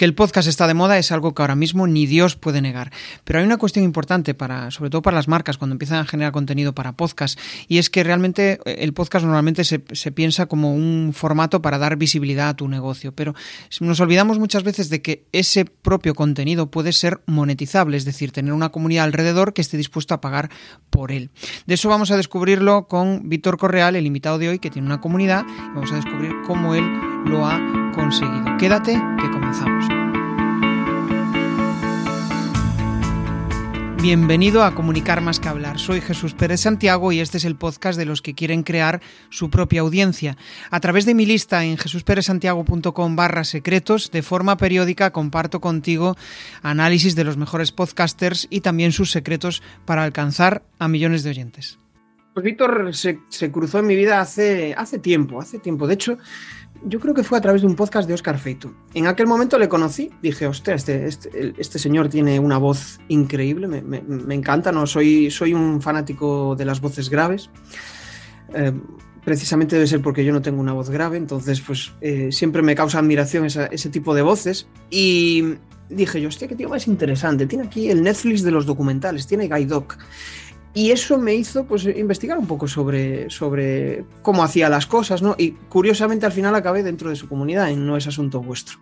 [0.00, 2.90] Que el podcast está de moda es algo que ahora mismo ni Dios puede negar.
[3.24, 6.32] Pero hay una cuestión importante para, sobre todo para las marcas, cuando empiezan a generar
[6.32, 7.38] contenido para podcast,
[7.68, 11.76] y es que realmente eh, el podcast normalmente se, se piensa como un formato para
[11.76, 13.12] dar visibilidad a tu negocio.
[13.12, 13.34] Pero
[13.80, 18.54] nos olvidamos muchas veces de que ese propio contenido puede ser monetizable, es decir, tener
[18.54, 20.48] una comunidad alrededor que esté dispuesta a pagar
[20.88, 21.28] por él.
[21.66, 25.02] De eso vamos a descubrirlo con Víctor Correal, el invitado de hoy, que tiene una
[25.02, 26.84] comunidad, y vamos a descubrir cómo él
[27.26, 28.56] lo ha conseguido.
[28.58, 29.89] Quédate, que comenzamos.
[34.02, 35.78] Bienvenido a Comunicar más que hablar.
[35.78, 39.50] Soy Jesús Pérez Santiago y este es el podcast de los que quieren crear su
[39.50, 40.38] propia audiencia.
[40.70, 46.16] A través de mi lista en jesusperezsantiago.com barra secretos, de forma periódica comparto contigo
[46.62, 51.78] análisis de los mejores podcasters y también sus secretos para alcanzar a millones de oyentes.
[52.32, 55.86] Pues Víctor se, se cruzó en mi vida hace, hace tiempo, hace tiempo.
[55.86, 56.16] De hecho,
[56.84, 58.72] yo creo que fue a través de un podcast de Oscar Feito.
[58.94, 63.66] En aquel momento le conocí, dije, hostia, este, este, este señor tiene una voz increíble,
[63.66, 64.86] me, me, encanta, ¿no?
[64.86, 67.50] soy, soy un fanático de las voces graves.
[68.54, 68.72] Eh,
[69.24, 72.74] precisamente debe ser porque yo no tengo una voz grave, entonces pues eh, siempre me
[72.74, 74.66] causa admiración esa, ese tipo de voces.
[74.90, 75.54] Y
[75.88, 79.48] dije yo, hostia, qué tío más interesante, tiene aquí el Netflix de los documentales, tiene
[79.48, 79.98] Guy Doc.
[80.72, 85.34] Y eso me hizo pues, investigar un poco sobre, sobre cómo hacía las cosas, ¿no?
[85.36, 88.78] Y curiosamente al final acabé dentro de su comunidad, en No es asunto vuestro.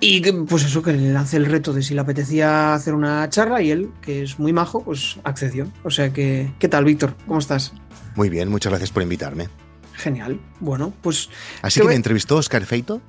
[0.00, 3.62] Y pues eso, que le lancé el reto de si le apetecía hacer una charla
[3.62, 5.68] y él, que es muy majo, pues accedió.
[5.84, 7.14] O sea que, ¿qué tal, Víctor?
[7.26, 7.72] ¿Cómo estás?
[8.16, 9.48] Muy bien, muchas gracias por invitarme.
[9.94, 10.40] Genial.
[10.58, 11.30] Bueno, pues...
[11.62, 13.00] ¿Así que me entrevistó Oscar Feito?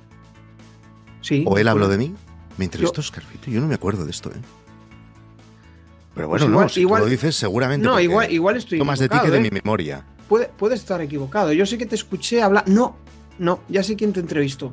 [1.20, 1.44] Sí.
[1.46, 2.14] ¿O él habló de mí?
[2.56, 3.00] Me entrevistó yo...
[3.00, 3.50] Oscar Feito.
[3.50, 4.40] Yo no me acuerdo de esto, ¿eh?
[6.16, 7.86] Pero bueno, pues igual, no, si igual, lo dices seguramente.
[7.86, 9.30] No, igual, igual estoy Tomas de ti que ¿eh?
[9.30, 10.02] de mi memoria.
[10.28, 11.52] Puede, puede, estar equivocado.
[11.52, 12.64] Yo sé que te escuché hablar.
[12.66, 12.96] No,
[13.38, 14.72] no, ya sé quién te entrevistó.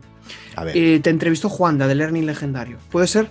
[0.56, 0.78] A ver.
[0.78, 2.78] Eh, te entrevistó Juanda, de Learning Legendario.
[2.90, 3.30] ¿Puede ser?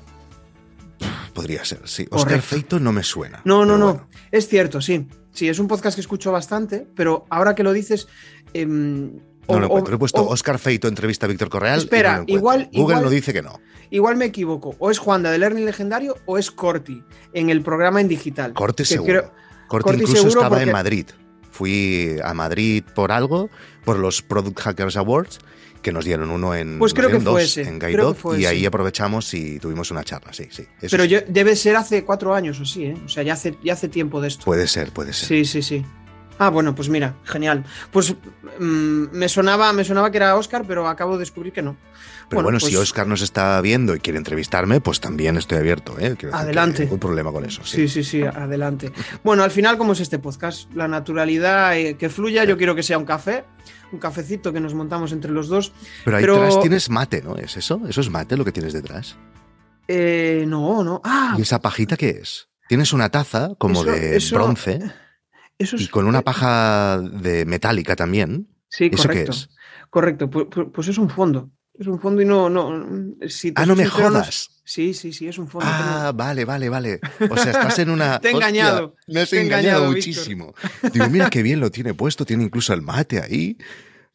[1.33, 2.07] Podría ser, sí.
[2.11, 2.43] Oscar.
[2.43, 3.41] Feito no me suena.
[3.47, 3.95] No, no, no.
[3.95, 4.09] Bueno.
[4.31, 5.09] Es cierto, sí.
[5.33, 8.09] Sí, es un podcast que escucho bastante, pero ahora que lo dices.
[8.53, 9.11] Eh,
[9.49, 9.95] no lo encuentro.
[9.95, 11.79] He puesto Oscar Feito entrevista a Víctor Correal.
[11.79, 12.69] Espera, no igual.
[12.73, 13.61] Google igual, lo dice que no.
[13.91, 14.75] Igual me equivoco.
[14.79, 18.55] O es Juanda de Learning Legendario o es Corti en el programa en digital.
[18.55, 19.07] Corti seguro.
[19.07, 19.33] Creo,
[19.69, 20.65] Corti, Corti incluso seguro estaba porque...
[20.65, 21.07] en Madrid.
[21.51, 23.51] Fui a Madrid por algo,
[23.85, 25.39] por los Product Hackers Awards,
[25.83, 27.63] que nos dieron uno en, pues creo que dos, fue ese.
[27.63, 28.49] en Guide fue y ese.
[28.49, 30.65] ahí aprovechamos y tuvimos una charla, sí, sí.
[30.91, 31.11] Pero sí.
[31.11, 32.97] Yo, debe ser hace cuatro años o sí, ¿eh?
[33.05, 34.45] O sea, ya hace, ya hace tiempo de esto.
[34.47, 35.29] Puede ser, puede ser.
[35.29, 35.85] Sí, sí, sí.
[36.43, 37.65] Ah, bueno, pues mira, genial.
[37.93, 38.17] Pues
[38.59, 41.77] mmm, me, sonaba, me sonaba que era Oscar, pero acabo de descubrir que no.
[42.29, 42.73] Pero bueno, bueno pues...
[42.73, 45.97] si Oscar nos está viendo y quiere entrevistarme, pues también estoy abierto.
[46.01, 46.17] ¿eh?
[46.19, 46.83] Quiero adelante.
[46.83, 47.63] Ningún problema con eso.
[47.65, 47.87] Sí.
[47.87, 48.91] sí, sí, sí, adelante.
[49.23, 50.73] Bueno, al final, ¿cómo es este podcast?
[50.75, 53.45] La naturalidad eh, que fluya, yo quiero que sea un café,
[53.93, 55.73] un cafecito que nos montamos entre los dos.
[56.05, 56.41] Pero ahí pero...
[56.41, 57.37] detrás tienes mate, ¿no?
[57.37, 57.81] ¿Es eso?
[57.89, 59.17] ¿Eso es mate lo que tienes detrás?
[59.87, 61.01] Eh, no, no.
[61.05, 62.49] Ah, ¿Y esa pajita qué es?
[62.69, 64.35] Tienes una taza como eso, de eso...
[64.35, 64.81] bronce.
[65.63, 65.83] Eso es...
[65.83, 68.49] Y con una paja de metálica también.
[68.69, 69.33] Sí, ¿Eso correcto.
[69.33, 69.51] qué es?
[69.91, 71.51] Correcto, pues, pues, es un fondo.
[71.79, 72.49] Es un fondo y no.
[72.51, 74.51] no si ah, no me jodas.
[74.65, 75.67] Sí, sí, sí, es un fondo.
[75.71, 76.13] Ah, no...
[76.15, 77.01] vale, vale, vale.
[77.31, 78.19] O sea, estás en una.
[78.21, 78.95] Te he engañado.
[79.09, 80.55] Me has Te he engañado, engañado muchísimo.
[80.93, 83.57] Digo, mira qué bien lo tiene puesto, tiene incluso el mate ahí.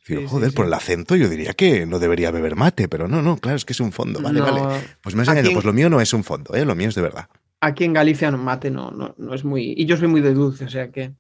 [0.08, 0.68] Digo, Sí, joder, sí, por sí.
[0.70, 3.74] el acento yo diría que no debería beber mate, pero no, no, claro, es que
[3.74, 4.22] es un fondo.
[4.22, 4.46] Vale, No.
[4.52, 4.82] vale.
[5.02, 5.50] Pues me has engañado.
[5.50, 6.64] en- Pues lo mío no es un fondo, ¿eh?
[6.64, 7.28] Lo mío es de verdad.
[7.60, 9.74] Aquí en Galicia no, mate no, no, no es muy.
[9.76, 11.12] Y yo soy muy de dulce, o sea que.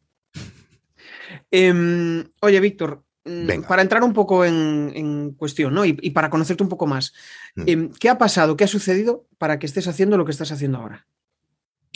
[1.52, 3.68] Em, oye, Víctor, mm, Venga.
[3.68, 5.86] para entrar un poco en, en cuestión, ¿no?
[5.86, 7.14] Y, y para conocerte un poco más,
[7.56, 7.64] Mm.
[7.68, 8.56] em, ¿qué ha pasado?
[8.58, 11.08] ¿Qué ha sucedido para que estés haciendo lo que estás haciendo ahora?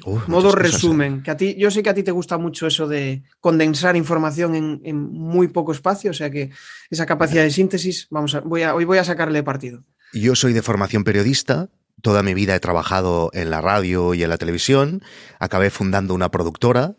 [0.05, 0.63] Uf, Modo cosas, ¿eh?
[0.71, 3.95] resumen, que a ti, yo sé que a ti te gusta mucho eso de condensar
[3.95, 6.49] información en, en muy poco espacio, o sea que
[6.89, 9.83] esa capacidad de síntesis, vamos a, voy a, hoy voy a sacarle partido.
[10.13, 11.69] Yo soy de formación periodista.
[12.01, 15.03] Toda mi vida he trabajado en la radio y en la televisión.
[15.39, 16.95] Acabé fundando una productora.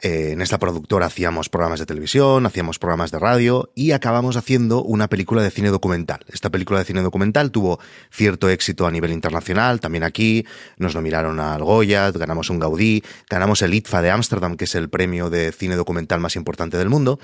[0.00, 4.82] Eh, en esta productora hacíamos programas de televisión, hacíamos programas de radio y acabamos haciendo
[4.82, 6.20] una película de cine documental.
[6.28, 7.78] Esta película de cine documental tuvo
[8.10, 10.46] cierto éxito a nivel internacional, también aquí.
[10.76, 14.90] Nos nominaron al Goya, ganamos un Gaudí, ganamos el ITFA de Ámsterdam, que es el
[14.90, 17.18] premio de cine documental más importante del mundo.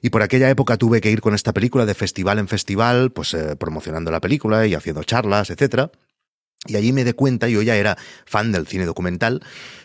[0.00, 3.34] Y por aquella época tuve que ir con esta película de festival en festival, pues
[3.34, 5.90] eh, promocionando la película y haciendo charlas, etcétera.
[6.66, 9.42] Y allí me di cuenta, yo ya era fan del cine documental,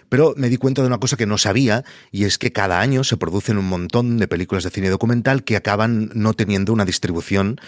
[0.10, 3.04] Pero me di cuenta de una cosa que no sabía y es que cada año
[3.04, 7.60] se producen un montón de películas de cine documental que acaban no teniendo una distribución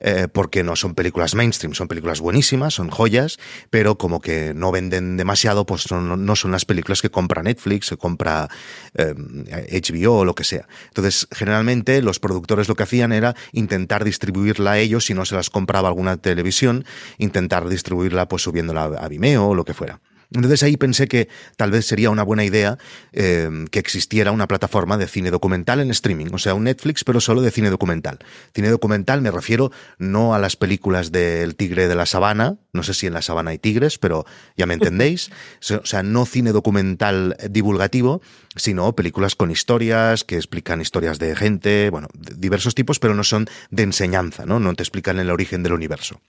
[0.00, 3.38] eh, porque no son películas mainstream, son películas buenísimas, son joyas,
[3.68, 7.96] pero como que no venden demasiado, pues no, son las películas que compra Netflix, que
[7.98, 8.48] compra
[8.94, 10.66] HBO o lo que sea.
[10.88, 15.34] Entonces, generalmente los productores lo que hacían era intentar distribuirla a ellos si no se
[15.34, 16.84] las compraba alguna televisión,
[17.18, 20.00] intentar distribuirla pues subiéndola a Vimeo o lo que fuera.
[20.32, 22.78] Entonces ahí pensé que tal vez sería una buena idea
[23.12, 27.20] eh, que existiera una plataforma de cine documental en streaming, o sea, un Netflix, pero
[27.20, 28.18] solo de cine documental.
[28.54, 32.94] Cine documental me refiero no a las películas del tigre de la sabana, no sé
[32.94, 34.24] si en la sabana hay tigres, pero
[34.56, 35.30] ya me entendéis,
[35.70, 38.22] o sea, no cine documental divulgativo,
[38.54, 43.24] sino películas con historias que explican historias de gente, bueno, de diversos tipos, pero no
[43.24, 44.60] son de enseñanza, ¿no?
[44.60, 46.20] No te explican el origen del universo.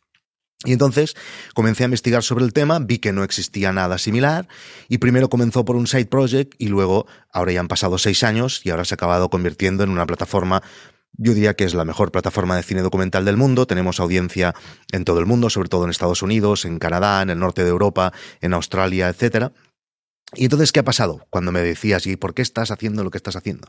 [0.64, 1.16] Y entonces
[1.54, 4.48] comencé a investigar sobre el tema, vi que no existía nada similar
[4.90, 8.62] y primero comenzó por un side project y luego, ahora ya han pasado seis años
[8.64, 10.62] y ahora se ha acabado convirtiendo en una plataforma
[11.18, 13.68] yo diría que es la mejor plataforma de cine documental del mundo.
[13.68, 14.56] Tenemos audiencia
[14.92, 17.70] en todo el mundo, sobre todo en Estados Unidos, en Canadá, en el norte de
[17.70, 19.52] Europa, en Australia, etcétera.
[20.34, 21.28] Y entonces, ¿qué ha pasado?
[21.30, 23.68] Cuando me decías, ¿y por qué estás haciendo lo que estás haciendo?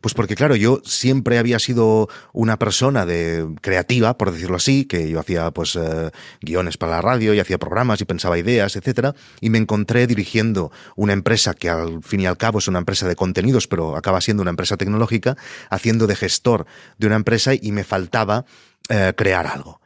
[0.00, 5.10] Pues porque, claro, yo siempre había sido una persona de creativa, por decirlo así, que
[5.10, 6.10] yo hacía pues eh,
[6.40, 10.70] guiones para la radio y hacía programas y pensaba ideas, etcétera, y me encontré dirigiendo
[10.96, 14.20] una empresa que al fin y al cabo es una empresa de contenidos, pero acaba
[14.20, 15.36] siendo una empresa tecnológica,
[15.70, 16.66] haciendo de gestor
[16.98, 18.44] de una empresa y me faltaba
[18.88, 19.80] eh, crear algo.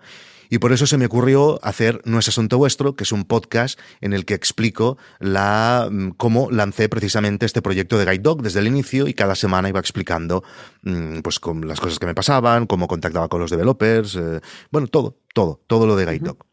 [0.52, 3.80] Y por eso se me ocurrió hacer No es asunto vuestro, que es un podcast
[4.02, 8.60] en el que explico la, mm, cómo lancé precisamente este proyecto de Guide Dog desde
[8.60, 10.44] el inicio y cada semana iba explicando
[10.82, 14.40] mm, pues, con las cosas que me pasaban, cómo contactaba con los developers, eh,
[14.70, 16.51] bueno, todo, todo, todo lo de Guide Dog.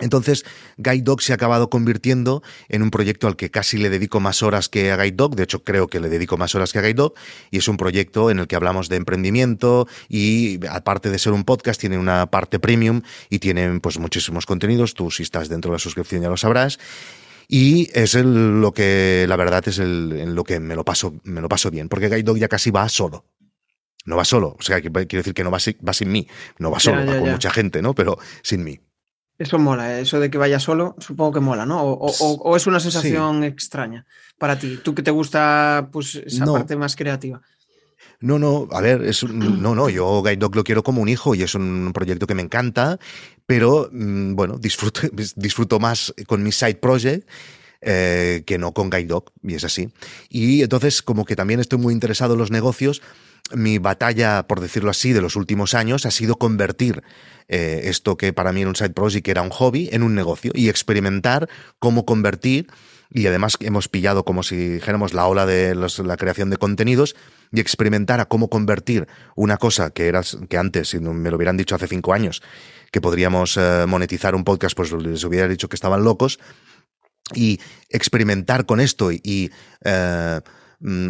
[0.00, 0.44] Entonces,
[0.76, 4.42] Guide Dog se ha acabado convirtiendo en un proyecto al que casi le dedico más
[4.42, 5.36] horas que a Guide Dog.
[5.36, 7.14] De hecho, creo que le dedico más horas que a Guide Dog.
[7.52, 11.44] Y es un proyecto en el que hablamos de emprendimiento y, aparte de ser un
[11.44, 14.94] podcast, tiene una parte premium y tiene pues, muchísimos contenidos.
[14.94, 16.80] Tú, si estás dentro de la suscripción, ya lo sabrás.
[17.46, 21.40] Y es lo que, la verdad, es el, en lo que me lo paso, me
[21.40, 23.26] lo paso bien, porque Guide Dog ya casi va solo.
[24.06, 26.78] No va solo, o sea, quiero decir que no va, va sin mí, no va
[26.78, 27.94] solo, va con mucha gente, ¿no?
[27.94, 28.78] Pero sin mí.
[29.38, 30.02] Eso mola, ¿eh?
[30.02, 31.82] eso de que vaya solo, supongo que mola, ¿no?
[31.82, 34.06] O, es una sensación extraña
[34.38, 37.40] para ti, tú que te gusta pues esa parte más creativa.
[38.20, 41.34] No, no, a ver, es no, no, yo Guide Dog lo quiero como un hijo
[41.34, 42.98] y es un proyecto que me encanta,
[43.46, 45.00] pero mm, bueno, disfruto,
[45.36, 47.28] disfruto más con mi side project
[47.86, 49.90] eh, que no con Guide Dog, y es así.
[50.30, 53.02] Y entonces, como que también estoy muy interesado en los negocios,
[53.52, 57.02] mi batalla, por decirlo así, de los últimos años ha sido convertir
[57.48, 60.14] eh, esto que para mí era un side project, que era un hobby, en un
[60.14, 61.48] negocio y experimentar
[61.78, 62.68] cómo convertir.
[63.10, 67.14] Y además hemos pillado como si dijéramos la ola de la creación de contenidos
[67.52, 69.06] y experimentar a cómo convertir
[69.36, 72.42] una cosa que era que antes, si me lo hubieran dicho hace cinco años,
[72.90, 76.40] que podríamos eh, monetizar un podcast, pues les hubiera dicho que estaban locos.
[77.34, 79.50] Y experimentar con esto y,
[79.84, 80.40] eh,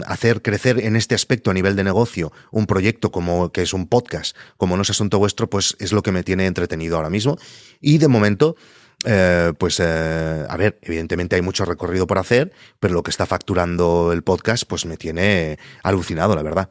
[0.07, 3.89] hacer crecer en este aspecto a nivel de negocio un proyecto como que es un
[3.89, 7.37] podcast, como no es asunto vuestro, pues es lo que me tiene entretenido ahora mismo.
[7.81, 8.57] Y de momento,
[9.05, 13.27] eh, pues eh, a ver, evidentemente hay mucho recorrido por hacer, pero lo que está
[13.27, 16.71] facturando el podcast, pues me tiene alucinado, la verdad.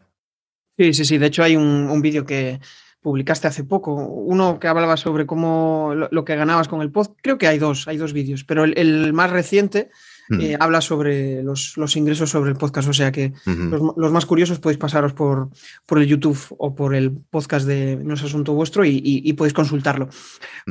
[0.78, 1.18] Sí, sí, sí.
[1.18, 2.60] De hecho, hay un, vídeo que
[3.02, 7.20] publicaste hace poco, uno que hablaba sobre cómo lo, que ganabas con el podcast.
[7.22, 9.92] Creo que hay dos, hay dos vídeos, pero el más reciente
[10.30, 10.42] Mm.
[10.42, 12.88] Eh, habla sobre los, ingresos sobre el podcast.
[12.88, 15.50] O sea que los, más curiosos podéis pasaros por,
[15.86, 20.10] por el YouTube o por el podcast de No es Asunto Vuestro y, podéis consultarlo.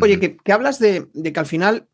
[0.00, 1.86] Oye, que, hablas de, que al final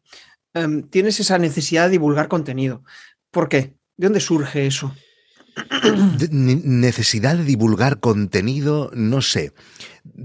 [0.55, 2.83] em, tienes esa necesidad de divulgar contenido.
[3.31, 3.75] ¿Por qué?
[3.97, 4.95] ¿De dónde surge eso?
[6.31, 9.53] necesidad de divulgar contenido, no sé.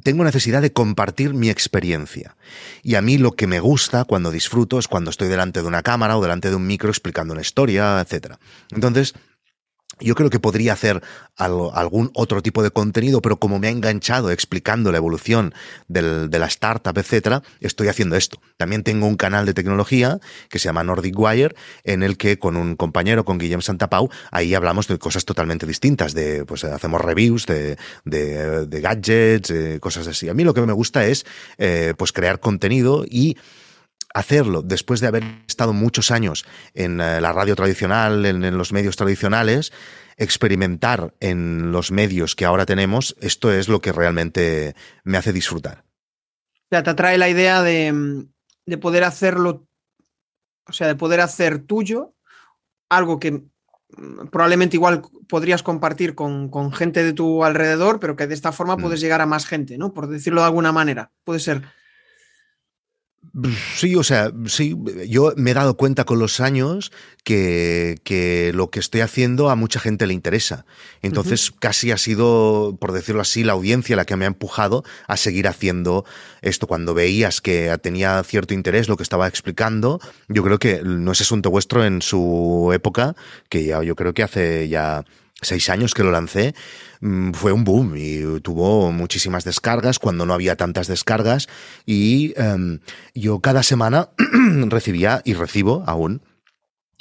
[0.03, 2.35] Tengo necesidad de compartir mi experiencia.
[2.81, 5.83] Y a mí lo que me gusta cuando disfruto es cuando estoy delante de una
[5.83, 8.35] cámara o delante de un micro explicando una historia, etc.
[8.71, 9.13] Entonces,
[9.99, 11.01] yo creo que podría hacer
[11.35, 15.53] algún otro tipo de contenido, pero como me ha enganchado explicando la evolución
[15.87, 18.39] de la startup, etcétera, estoy haciendo esto.
[18.57, 20.19] También tengo un canal de tecnología
[20.49, 24.53] que se llama Nordic Wire, en el que con un compañero, con Guillem Santapau, ahí
[24.53, 30.29] hablamos de cosas totalmente distintas, de, pues hacemos reviews de, gadgets, cosas así.
[30.29, 31.25] A mí lo que me gusta es,
[31.57, 33.37] eh, pues crear contenido y
[34.13, 38.95] hacerlo después de haber estado muchos años en eh, la radio tradicional, en, los medios
[38.95, 39.73] tradicionales,
[40.17, 45.83] experimentar en los medios que ahora tenemos, esto es lo que realmente me hace disfrutar.
[46.53, 48.25] O sea, te atrae la idea de,
[48.65, 49.67] de poder hacerlo,
[50.67, 52.13] o sea, de poder hacer tuyo
[52.89, 58.27] algo que mm, probablemente igual podrías compartir con, con, gente de tu alrededor, pero que
[58.27, 58.81] de esta forma mm.
[58.81, 59.93] puedes llegar a más gente, ¿no?
[59.93, 61.11] Por decirlo de alguna manera.
[61.23, 61.63] Puede ser.
[63.75, 64.75] Sí, o sea, sí,
[65.07, 66.91] yo me he dado cuenta con los años
[67.23, 70.65] que, que lo que estoy haciendo a mucha gente le interesa.
[71.01, 75.17] Entonces, casi ha sido, por decirlo así, la audiencia la que me ha empujado a
[75.17, 76.05] seguir haciendo
[76.43, 76.67] esto.
[76.67, 81.21] Cuando veías que tenía cierto interés lo que estaba explicando, yo creo que no es
[81.21, 83.15] asunto vuestro en su época,
[83.49, 85.05] que ya yo creo que hace ya
[85.41, 86.53] seis años que lo lancé,
[87.33, 91.47] fue un boom y tuvo muchísimas descargas cuando no había tantas descargas
[91.85, 92.79] y em,
[93.13, 94.09] yo cada semana
[94.67, 96.21] recibía y recibo aún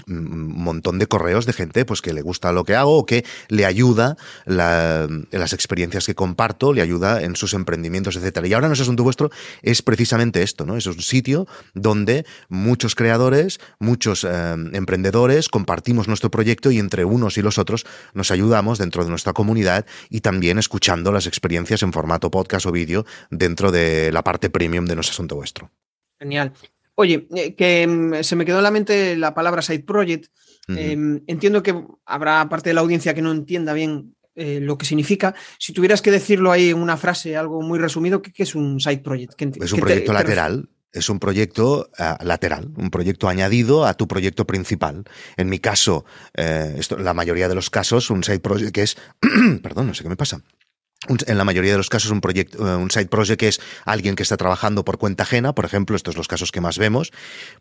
[0.07, 3.67] montón de correos de gente pues que le gusta lo que hago o que le
[3.67, 4.17] ayuda
[4.47, 8.47] las experiencias que comparto, le ayuda en sus emprendimientos, etcétera.
[8.47, 9.31] Y ahora no es asunto vuestro,
[9.63, 10.77] es precisamente esto, ¿no?
[10.77, 14.29] Es un sitio donde muchos creadores, muchos eh,
[14.73, 19.33] emprendedores compartimos nuestro proyecto y entre unos y los otros nos ayudamos dentro de nuestra
[19.33, 24.51] comunidad y también escuchando las experiencias en formato podcast o vídeo dentro de la parte
[24.51, 25.71] premium de nuestro asunto vuestro.
[26.19, 26.53] Genial.
[26.95, 30.27] Oye, eh, que mm, se me quedó en la mente la palabra side project.
[30.69, 31.75] Em, entiendo que
[32.07, 35.35] habrá parte de la audiencia que no entienda bien eh, lo que significa.
[35.59, 38.99] Si tuvieras que decirlo ahí en una frase, algo muy resumido, ¿qué, es un side
[38.99, 39.35] project?
[39.61, 40.69] es un proyecto lateral.
[40.93, 45.05] Es un proyecto ah, lateral, un proyecto añadido a tu proyecto principal.
[45.39, 46.05] En mi caso,
[46.37, 48.97] eh, esto, la mayoría de los casos, un side project que es,
[49.63, 50.43] perdón, no sé qué me pasa
[51.09, 54.23] en la mayoría de los casos un proyecto, eh, un side project es alguien que
[54.23, 57.13] está trabajando por cuenta ajena, por ejemplo, estos son los casos que más vemos,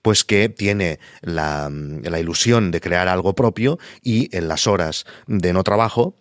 [0.01, 5.53] pues que tiene la, la ilusión de crear algo propio y en las horas de
[5.53, 6.15] no trabajo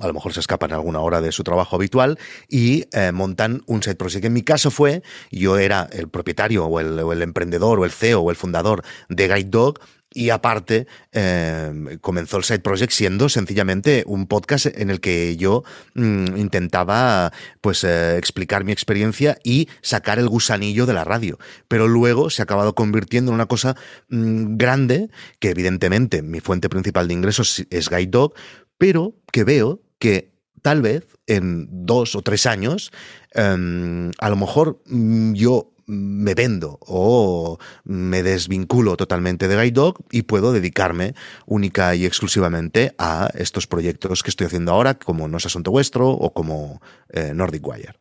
[0.00, 3.82] a lo mejor se escapan alguna hora de su trabajo habitual y eh, montan un
[3.82, 4.24] side project.
[4.24, 7.90] En mi caso fue, yo era el propietario o el, o el, emprendedor o el
[7.90, 9.80] CEO o el fundador de Guide Dog
[10.12, 15.64] y aparte, eh, comenzó el Side Project siendo sencillamente un podcast en el que yo
[15.94, 21.38] mm, intentaba pues eh, explicar mi experiencia y sacar el gusanillo de la radio.
[21.68, 23.76] Pero luego se ha acabado convirtiendo en una cosa
[24.08, 25.10] mm, grande,
[25.40, 28.34] que evidentemente mi fuente principal de ingresos es Guide Dog,
[28.78, 32.90] pero que veo que tal vez en dos o tres años,
[33.34, 40.04] em, a lo mejor mm, yo me vendo o me desvinculo totalmente de Guide Dog
[40.12, 41.14] y puedo dedicarme
[41.46, 46.10] única y exclusivamente a estos proyectos que estoy haciendo ahora, como No es Asunto Vuestro
[46.10, 47.94] o como eh, Nordic Wire.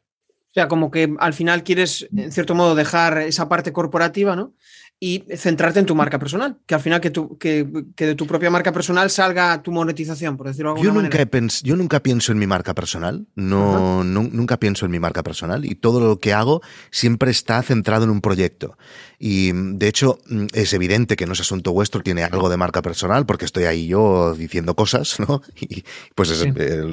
[0.50, 4.54] O sea, como que al final quieres, en cierto modo, dejar esa parte corporativa, ¿no?
[5.00, 8.50] Y centrarte en tu marca personal, que al final que, tu, que, de tu propia
[8.50, 11.54] marca personal salga tu monetización, por decirlo de alguna yo nunca manera.
[11.64, 15.76] yo nunca pienso en mi marca personal, no, nunca pienso en mi marca personal y
[15.76, 18.78] todo lo que hago siempre está centrado en un proyecto.
[19.20, 20.20] Y de hecho
[20.54, 23.88] es evidente que no es asunto vuestro, tiene algo de marca personal porque estoy ahí
[23.88, 25.42] yo diciendo cosas, ¿no?
[25.60, 25.84] Y
[26.14, 26.46] pues es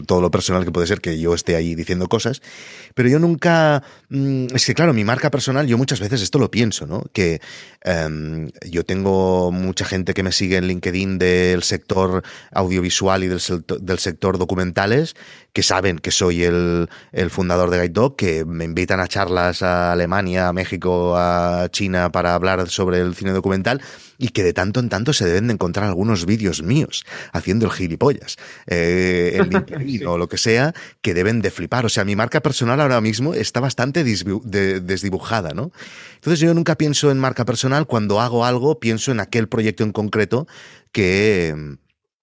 [0.06, 2.40] todo lo personal que puede ser que yo esté ahí diciendo cosas.
[2.94, 6.50] Pero yo nunca, mm, es que claro, mi marca personal, yo muchas veces esto lo
[6.50, 7.04] pienso, ¿no?
[7.12, 7.40] Que
[7.86, 13.42] Em, yo tengo mucha gente que me sigue en LinkedIn del sector audiovisual y del,
[13.80, 15.14] del sector documentales
[15.52, 19.62] que saben que soy el, el, fundador de Guide Dog, que me invitan a charlas
[19.62, 23.82] a Alemania, a México, a China para hablar sobre el cine documental
[24.18, 27.72] y que de tanto en tanto se deben de encontrar algunos vídeos míos haciendo el
[27.72, 28.36] gilipollas
[28.68, 31.84] eh, en o lo que sea que deben de flipar.
[31.86, 35.72] O sea, mi marca personal ahora mismo está bastante desdibujada, ¿no?
[36.14, 39.90] Entonces yo nunca pienso en marca personal, cuando hago algo pienso en aquel proyecto en
[39.90, 40.46] concreto
[40.92, 41.76] que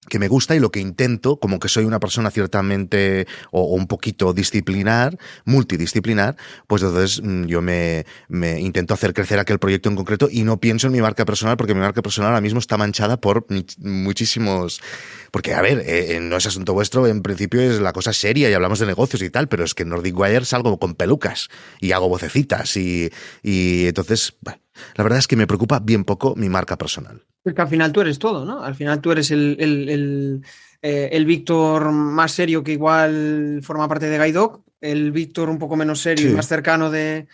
[0.10, 3.88] que me gusta y lo que intento, como que soy una persona ciertamente o, un
[3.88, 6.36] poquito disciplinar, multidisciplinar,
[6.68, 10.60] pues entonces mm, yo me, me, intento hacer crecer aquel proyecto en concreto y no
[10.60, 13.46] pienso en mi marca personal porque mi marca personal ahora mismo está manchada por
[13.78, 14.82] muchísimos...
[15.30, 18.54] Porque, a ver, eh, no es asunto vuestro, en principio es la cosa seria y
[18.54, 21.48] hablamos de negocios y tal, pero es que en Nordic Wire salgo con pelucas
[21.80, 23.10] y hago vocecitas y,
[23.42, 24.61] y entonces, bueno,
[24.96, 27.26] la verdad es que me preocupa bien poco mi marca personal.
[27.44, 28.64] Porque al final tú eres todo, ¿no?
[28.64, 30.42] Al final tú eres el, el,
[30.82, 34.40] eh, Víctor más serio que igual forma parte de Guide
[34.82, 37.28] el Víctor un poco menos serio y más cercano de,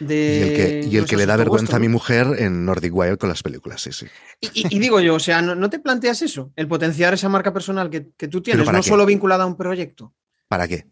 [0.00, 3.42] de y el que, le da vergüenza a mi mujer en Nordic Wire con las
[3.42, 4.06] películas, sí, sí.
[4.40, 6.52] Y, digo yo, o sea, ¿no, te planteas eso?
[6.56, 10.12] El potenciar esa marca personal que, que tú tienes, no solo vinculada a un proyecto.
[10.48, 10.86] ¿Para qué?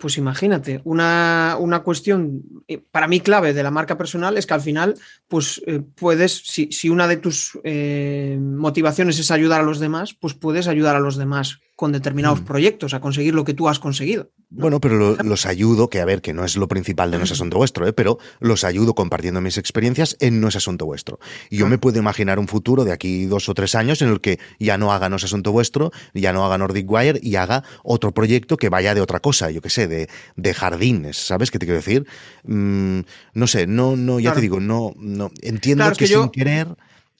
[0.00, 4.62] Pues imagínate, una, cuestión eh, para mí clave de la marca personal es que al
[4.62, 4.94] final,
[5.28, 10.32] pues eh, puedes, si, una de tus eh, motivaciones es ayudar a los demás, pues
[10.32, 12.44] puedes ayudar a los demás con determinados mm.
[12.44, 14.30] proyectos, a conseguir lo que tú has conseguido.
[14.50, 17.32] Bueno, pero los ayudo, que a ver, que no es lo principal de No es
[17.32, 17.94] asunto vuestro, ¿eh?
[17.94, 21.20] pero los ayudo compartiendo mis experiencias en No es asunto vuestro.
[21.48, 24.20] Y yo me puedo imaginar un futuro de aquí dos o tres años en el
[24.20, 27.64] que ya no haga No es asunto vuestro, ya no haga Nordic Wire y haga
[27.82, 31.58] otro proyecto que vaya de otra cosa, yo qué sé, de, de jardines, ¿sabes qué
[31.58, 32.06] te quiero decir?
[32.44, 33.00] Mm,
[33.34, 36.68] no sé, no, no, ya te digo, no, no, entiendo que, sin querer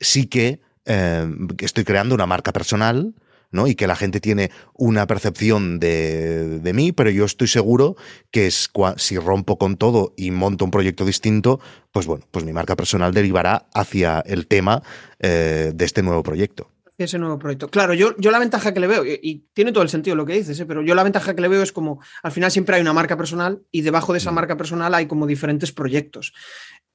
[0.00, 3.14] sí que eh, estoy creando una marca personal,
[3.52, 3.66] ¿no?
[3.66, 7.96] Y que la gente tiene una percepción de, de mí, pero yo estoy seguro
[8.30, 11.60] que es si rompo con todo y monto un proyecto distinto,
[11.92, 14.82] pues bueno, pues mi marca personal derivará hacia el tema
[15.18, 16.70] eh, de este nuevo proyecto
[17.04, 17.68] ese nuevo proyecto.
[17.68, 20.34] Claro, yo, yo la ventaja que le veo, y, tiene todo el sentido lo que
[20.34, 20.66] dices, ¿eh?
[20.66, 23.16] pero yo la ventaja que le veo es como al final siempre hay una marca
[23.16, 24.34] personal y debajo de esa mm.
[24.34, 26.32] marca personal hay como diferentes proyectos.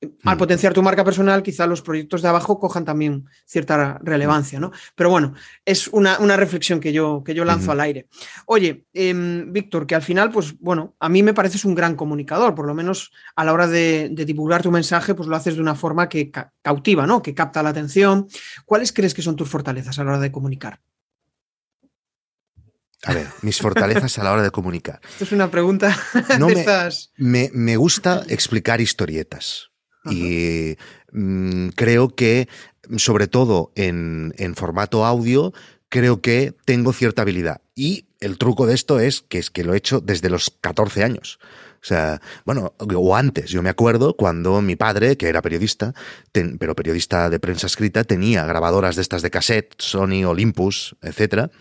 [0.02, 0.38] Al mm.
[0.38, 4.72] potenciar tu marca personal, quizá los proyectos de abajo cojan también cierta relevancia, ¿no?
[4.94, 5.34] Pero bueno,
[5.64, 8.08] es una, reflexión que yo, que yo lanzo al aire.
[8.46, 12.56] Oye, em, Víctor, que al final, pues bueno, a mí me pareces un gran comunicador,
[12.56, 15.76] por lo menos a la hora de, divulgar tu mensaje, pues lo haces de una
[15.76, 17.22] forma que cautiva, ¿no?
[17.22, 18.28] Que capta la atención.
[18.66, 20.82] ¿Cuáles crees que son tus fortalezas a la hora de comunicar?
[23.04, 25.00] A ver, mis fortalezas a la hora de comunicar.
[25.10, 25.96] Esto es una pregunta
[27.18, 29.70] me, me gusta explicar historietas.
[30.10, 30.78] Y
[31.12, 32.48] mm, creo que,
[32.98, 35.54] sobre todo en, formato audio,
[35.90, 37.62] creo que tengo cierta habilidad.
[37.76, 41.04] Y el truco de esto es que es que lo he hecho desde los 14
[41.04, 41.40] años.
[41.82, 45.94] O sea, bueno, o antes, yo me acuerdo cuando mi padre, que era periodista,
[46.32, 51.52] pero periodista de prensa escrita, tenía grabadoras de estas de cassette, Sony, Olympus, etcétera,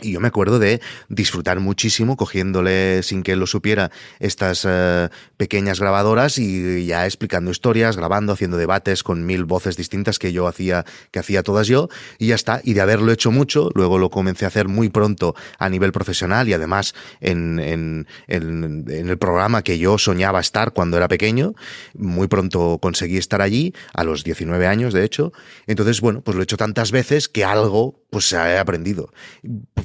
[0.00, 5.08] y yo me acuerdo de disfrutar muchísimo cogiéndole, sin que él lo supiera, estas eh,
[5.36, 10.48] pequeñas grabadoras y ya explicando historias, grabando, haciendo debates con mil voces distintas que yo
[10.48, 12.60] hacía, que hacía todas yo, y ya está.
[12.64, 16.48] Y de haberlo hecho mucho, luego lo comencé a hacer muy pronto a nivel profesional
[16.48, 21.54] y además en, en, en, en el programa que yo soñaba estar cuando era pequeño.
[21.96, 25.32] Muy pronto conseguí estar allí, a los 19 años, de hecho.
[25.66, 29.10] Entonces, bueno, pues lo he hecho tantas veces que algo, pues he aprendido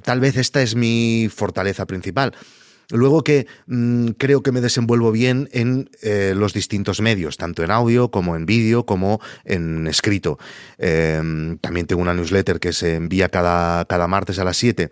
[0.03, 2.33] tal vez esta es mi fortaleza principal.
[2.91, 7.69] Luego que mm, creo que me desenvuelvo bien en eh, los distintos medios, tanto en
[7.69, 10.39] audio como en vídeo, como en escrito.
[10.79, 14.89] Em, también tengo una newsletter que se envía cada, cada martes a las 7.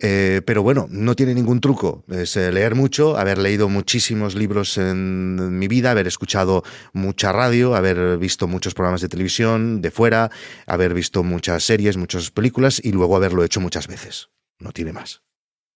[0.00, 2.04] Eh, pero bueno, no tiene ningún truco.
[2.08, 6.62] Es eh, leer mucho, haber leído muchísimos libros en mi vida, haber escuchado
[6.92, 10.30] mucha radio, haber visto muchos programas de televisión de fuera,
[10.66, 14.30] haber visto muchas series, muchas películas y luego haberlo hecho muchas veces.
[14.58, 15.22] No tiene más.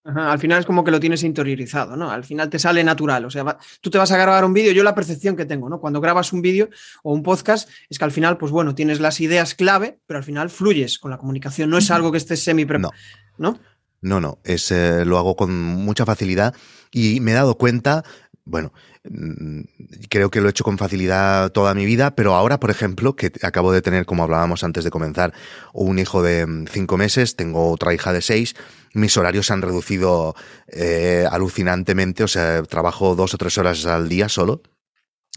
[0.03, 2.11] al final es como que lo tienes interiorizado, ¿no?
[2.11, 3.25] Al final te sale natural.
[3.25, 5.79] O sea, tú te vas a grabar un vídeo, yo la percepción que tengo, ¿no?
[5.79, 6.69] Cuando grabas un vídeo
[7.03, 10.23] o un podcast, es que al final, pues bueno, tienes las ideas clave, pero al
[10.23, 11.69] final fluyes con la comunicación.
[11.69, 12.89] No es algo que estés semi no.
[13.37, 13.59] ¿no?
[14.03, 16.53] No, no, es, eh, lo hago con mucha facilidad
[16.91, 18.03] y me he dado cuenta,
[18.43, 18.73] bueno,
[19.09, 19.61] mm,
[20.09, 23.31] creo que lo he hecho con facilidad toda mi vida, pero ahora, por ejemplo, que
[23.43, 25.33] acabo de tener, como hablábamos antes de comenzar,
[25.71, 28.55] un hijo de mm, cinco meses, tengo otra hija de seis,
[28.93, 30.35] mis horarios se han reducido
[30.67, 34.61] eh, alucinantemente, o sea, trabajo dos o tres horas al día solo.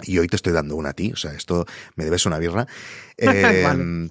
[0.02, 2.66] Y hoy te estoy dando una a ti, o sea, esto me debes una birra.
[3.18, 4.11] Eh,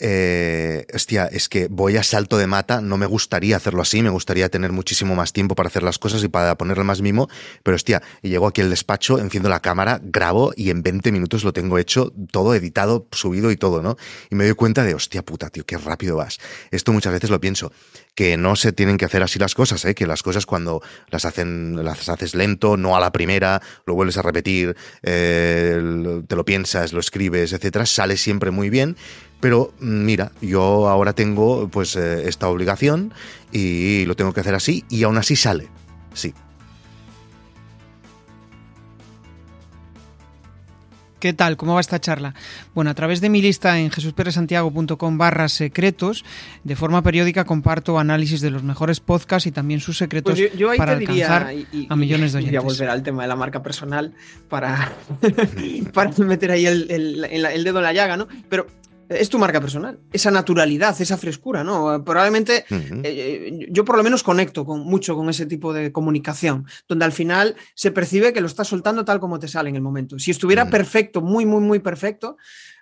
[0.00, 4.10] eh, hostia, es que voy a salto de mata, no me gustaría hacerlo así, me
[4.10, 7.28] gustaría tener muchísimo más tiempo para hacer las cosas y para ponerle más mimo,
[7.62, 11.52] pero hostia, llego aquí al despacho, enciendo la cámara, grabo y en 20 minutos lo
[11.52, 13.96] tengo hecho, todo editado, subido y todo, ¿no?
[14.30, 16.38] Y me doy cuenta de, hostia puta, tío, qué rápido vas.
[16.72, 17.72] Esto muchas veces lo pienso,
[18.16, 19.94] que no se tienen que hacer así las cosas, ¿eh?
[19.94, 24.16] que las cosas cuando las hacen, las haces lento, no a la primera, lo vuelves
[24.18, 28.96] a repetir, eh, te lo piensas, lo escribes, etcétera, sale siempre muy bien
[29.40, 33.12] pero mm, mira, yo ahora tengo pues eh, esta obligación
[33.52, 35.68] y lo tengo que hacer así y aún así sale.
[36.12, 36.34] Sí.
[41.24, 41.56] ¿Qué tal?
[41.56, 42.34] ¿Cómo va esta charla?
[42.74, 46.22] Bueno, a través de mi lista en jesusperesantiago.com barra secretos,
[46.64, 50.92] de forma periódica comparto análisis de los mejores podcasts y también sus secretos pues para
[50.92, 51.54] alcanzar
[51.88, 52.62] a millones de oyentes.
[52.62, 54.12] Voy a volver al tema de la marca personal
[54.50, 54.92] para,
[55.94, 58.28] para meter ahí el, el, dedo en la llaga, ¿no?
[58.50, 58.66] Pero
[59.08, 62.04] es tu marca personal, esa naturalidad, esa frescura, ¿no?
[62.04, 67.04] Probablemente eh, yo por lo menos conecto con, mucho con ese tipo de comunicación, donde
[67.04, 70.18] al final se percibe que lo estás soltando tal como te sale en el momento.
[70.18, 72.36] Si estuviera perfecto, muy, muy, muy perfecto,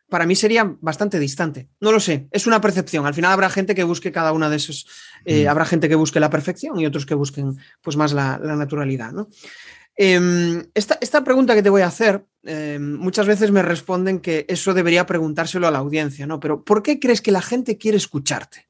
[0.08, 1.68] para mí sería bastante distante.
[1.80, 3.06] No lo sé, es una percepción.
[3.06, 4.86] Al final habrá gente que busque cada una de esos,
[5.24, 8.56] eh, habrá gente que busque la perfección y otros que busquen pues más la, la
[8.56, 9.28] naturalidad, ¿no?
[9.96, 14.74] Em, esta, pregunta que te voy a hacer, Em, muchas veces me responden que eso
[14.74, 16.40] debería preguntárselo a la audiencia, ¿no?
[16.40, 18.68] Pero ¿por qué crees que la gente quiere escucharte?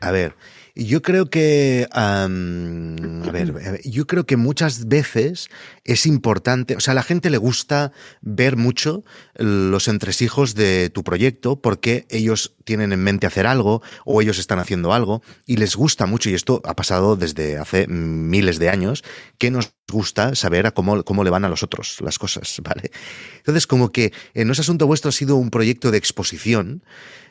[0.00, 0.34] A ver,
[0.76, 5.48] yo creo que, a ver, yo creo que muchas veces
[5.84, 9.04] es importante, o sea, a la gente le gusta ver mucho
[9.36, 14.58] los entresijos de tu proyecto porque ellos tienen en mente hacer algo o ellos están
[14.58, 19.04] haciendo algo y les gusta mucho, y esto ha pasado desde hace miles de años,
[19.38, 22.90] que nos gusta saber a cómo, cómo le van a los otros las cosas, ¿vale?
[23.38, 26.82] Entonces, como que en ese asunto vuestro ha sido un proyecto de exposición,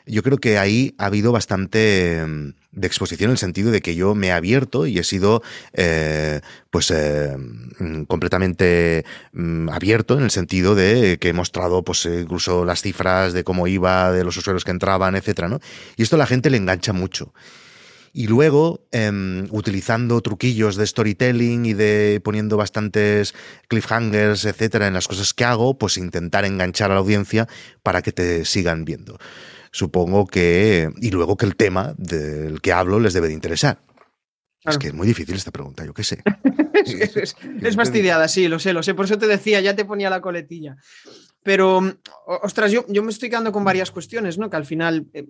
[0.06, 3.94] yo creo que ahí ha habido bastante mm, de exposición en el sentido de que
[3.94, 6.40] yo me he abierto y he sido eh,
[6.70, 12.64] pues eh, mm, completamente mm, abierto en el sentido de que he mostrado pues incluso
[12.64, 15.60] las cifras de cómo iba, de los usuarios que entraban, etcétera, ¿no?
[15.96, 17.32] Y esto a la gente le engancha mucho.
[18.14, 23.34] Y luego, em, utilizando truquillos de storytelling y de poniendo bastantes
[23.68, 27.48] cliffhangers, etcétera, en las cosas que hago, pues intentar enganchar a la audiencia
[27.82, 29.18] para que te sigan viendo
[29.74, 30.90] supongo que...
[31.00, 33.80] Y luego que el tema del que hablo les debe de interesar.
[34.64, 36.22] Es que es muy difícil esta pregunta, yo qué sé.
[36.74, 38.94] es, fastidiada, sí, lo sé, lo sé.
[38.94, 40.76] Por eso te decía, ya te ponía la coletilla.
[41.44, 41.82] Pero,
[42.42, 44.48] ostras, yo, yo me estoy quedando con varias cuestiones, ¿no?
[44.48, 45.26] Que al final eh,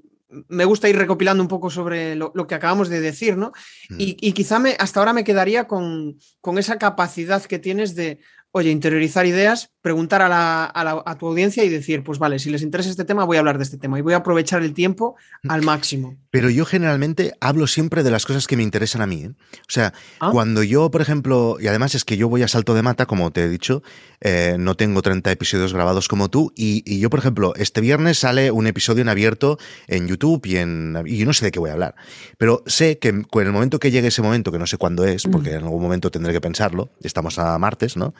[0.49, 3.53] me gusta ir recopilando un poco sobre lo, que acabamos de decir, ¿no?
[3.91, 3.97] Mm.
[3.99, 8.21] Y, quizá me, hasta ahora me quedaría con, con, esa capacidad que tienes de,
[8.53, 13.05] oye, interiorizar ideas, preguntar a, tu audiencia y decir, pues vale, si les interesa este
[13.05, 15.15] tema, voy a hablar de este tema y voy a aprovechar el tiempo
[15.47, 16.17] al máximo.
[16.31, 19.25] Pero yo generalmente hablo siempre de las cosas que me interesan a mí.
[19.25, 19.33] ¿eh?
[19.61, 20.31] O sea, ah.
[20.33, 23.31] cuando yo, por ejemplo, y además es que yo voy a salto de mata, como
[23.31, 23.83] te he dicho,
[24.23, 28.51] eh, no tengo 30 episodios grabados como tú, y, yo, por ejemplo, este viernes sale
[28.51, 31.69] un episodio en abierto en YouTube y, en, y yo no sé de qué voy
[31.69, 31.95] a hablar.
[32.39, 35.25] Pero sé que en el momento que llegue ese momento, que no sé cuándo es,
[35.25, 35.57] porque mm.
[35.57, 38.15] en algún momento tendré que pensarlo, estamos a martes, ¿no?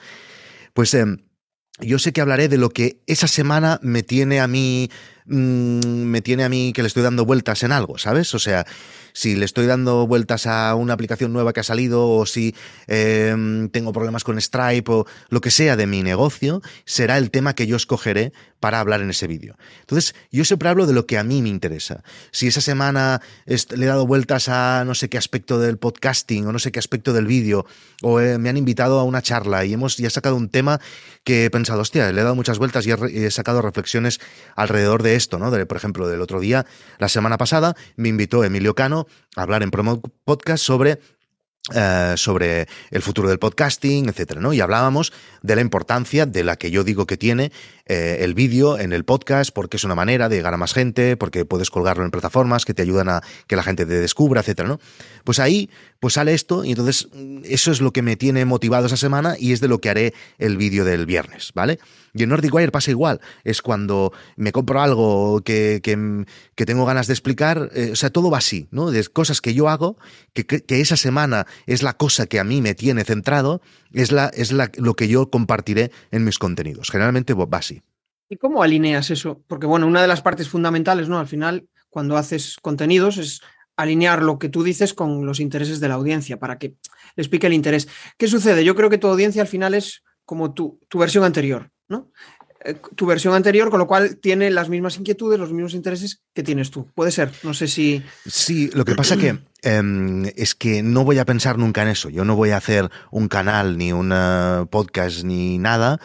[0.75, 1.17] Pues em,
[1.79, 4.89] yo sé que hablaré de lo que esa semana me tiene a mí,
[5.25, 8.33] mm, me tiene a mí que le estoy dando vueltas en algo, ¿sabes?
[8.33, 8.65] O sea,
[9.15, 12.53] si le estoy dando vueltas a una aplicación nueva que ha salido o si
[12.87, 17.55] em, tengo problemas con Stripe o lo que sea de mi negocio, será el tema
[17.55, 19.57] que yo escogeré para hablar en ese vídeo.
[19.81, 22.03] Entonces, yo siempre hablo de lo que a mí me interesa.
[22.31, 26.51] Si esa semana le he dado vueltas a no sé qué aspecto del podcasting o
[26.51, 27.65] no sé qué aspecto del vídeo,
[28.01, 30.81] o eh, me han invitado a una charla y hemos ya sacado un tema
[31.23, 34.19] que he pensado, hostia, le he dado muchas vueltas y he, sacado reflexiones
[34.55, 35.51] alrededor de esto, ¿no?
[35.51, 36.65] por ejemplo, del otro día,
[36.99, 40.99] la semana pasada, me invitó Emilio Cano hablar en Promo Podcast sobre
[41.73, 44.53] eh, sobre el futuro del podcasting, etcétera, ¿no?
[44.53, 47.51] Y hablábamos de la importancia de la que yo digo que tiene
[47.87, 51.17] eh, el vídeo en el podcast, porque es una manera de llegar a más gente,
[51.17, 54.67] porque puedes colgarlo en plataformas que te ayudan a que la gente te descubra, etcétera,
[54.69, 54.79] ¿no?
[55.23, 58.85] Pues ahí pues sale esto y entonces mm, eso es lo que me tiene motivado
[58.85, 61.79] esa semana y es de lo que haré el vídeo del viernes, ¿vale?
[62.15, 67.07] Y en Nordic Wire pasa igual, es cuando me compro algo que, que, tengo ganas
[67.07, 68.89] de explicar, eh, o sea, todo va así, ¿no?
[68.89, 69.97] De cosas que yo hago,
[70.31, 74.27] que, que, esa semana es la cosa que a mí me tiene centrado, es, la,
[74.29, 76.89] es la, lo que yo compartiré en mis contenidos.
[76.89, 77.81] Generalmente va así.
[78.29, 79.43] ¿Y cómo alineas eso?
[79.47, 81.19] Porque, bueno, una de las partes fundamentales, ¿no?
[81.19, 83.41] Al final, cuando haces contenidos, es
[83.75, 86.75] alinear lo que tú dices con los intereses de la audiencia para que
[87.15, 87.89] le explique el interés.
[88.17, 88.63] ¿Qué sucede?
[88.63, 92.11] Yo creo que tu audiencia al final es como tu, tu versión anterior, ¿no?
[92.63, 96.43] Eh, tu versión anterior, con lo cual tiene las mismas inquietudes, los mismos intereses que
[96.43, 96.87] tienes tú.
[96.95, 98.03] Puede ser, no sé si...
[98.25, 102.09] Sí, lo que pasa que em, es que no voy a pensar nunca en eso.
[102.09, 104.13] Yo no voy a hacer un canal, ni un
[104.69, 105.99] podcast, ni nada.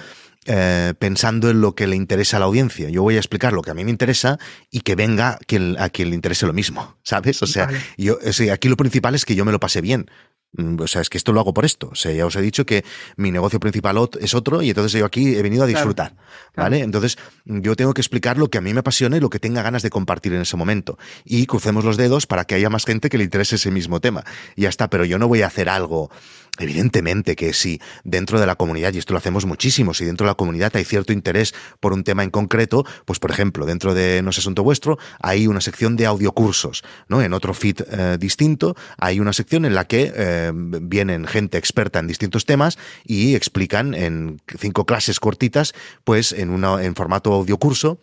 [0.46, 2.88] Eh, pensando en lo que le interesa a la audiencia.
[2.88, 4.38] Yo voy a explicar lo que a mí me interesa
[4.70, 7.42] y que venga quien, a quien le interese lo mismo, ¿sabes?
[7.42, 8.18] O sea, yo,
[8.50, 10.10] aquí lo principal es que yo me lo pase bien.
[10.52, 11.90] Mm, o sea, es que esto lo hago por esto.
[11.92, 12.84] O sea, ya os he dicho que
[13.16, 16.14] mi negocio principal es otro y entonces yo aquí he venido a disfrutar.
[16.56, 16.80] ¿Vale?
[16.80, 19.62] Entonces, yo tengo que explicar lo que a mí me apasiona y lo que tenga
[19.62, 20.98] ganas de compartir en ese momento.
[21.24, 24.24] Y crucemos los dedos para que haya más gente que le interese ese mismo tema.
[24.56, 26.10] Y ya está, pero yo no voy a hacer algo
[26.58, 30.32] Evidentemente que si dentro de la comunidad, y esto lo hacemos muchísimo, si dentro de
[30.32, 34.20] la comunidad hay cierto interés por un tema en concreto, pues por ejemplo, dentro de
[34.22, 37.22] No es Asunto Vuestro hay una sección de audiocursos, ¿no?
[37.22, 41.98] En otro feed eh, distinto hay una sección en la que eh, vienen gente experta
[41.98, 45.74] en distintos temas y explican en cinco clases cortitas,
[46.04, 48.00] pues en, una, en formato audiocurso,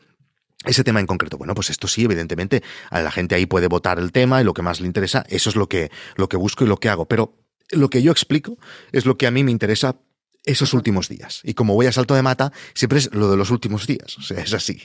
[0.66, 1.38] ese tema en concreto.
[1.38, 4.54] Bueno, pues esto sí, evidentemente, a la gente ahí puede votar el tema y lo
[4.54, 7.06] que más le interesa, eso es lo que, lo que busco y lo que hago.
[7.08, 7.38] Pero
[7.72, 8.58] lo que yo explico
[8.92, 9.98] es lo que a mí me interesa
[10.44, 11.42] esos últimos días.
[11.44, 14.18] Y como voy a salto de mata, siempre es lo de los últimos días.
[14.18, 14.82] O sea, es así.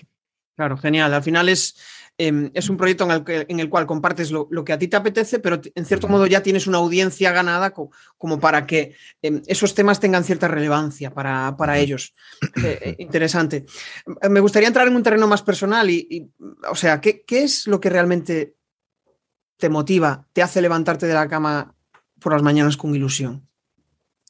[0.56, 1.14] Claro, genial.
[1.14, 1.76] Al final es,
[2.28, 5.61] em, es un proyecto en el, cual compartes lo, que a ti te apetece, pero
[5.74, 10.24] en cierto modo ya tienes una audiencia ganada como, para que em, esos temas tengan
[10.24, 12.14] cierta relevancia para, ellos.
[12.62, 13.66] Eh, eh, interesante.
[14.28, 16.30] Me gustaría entrar en un terreno más personal y,
[16.70, 18.56] o sea, ¿qué, ¿qué, es lo que realmente
[19.56, 21.74] te motiva, te hace levantarte de la cama
[22.20, 23.48] por las mañanas con ilusión?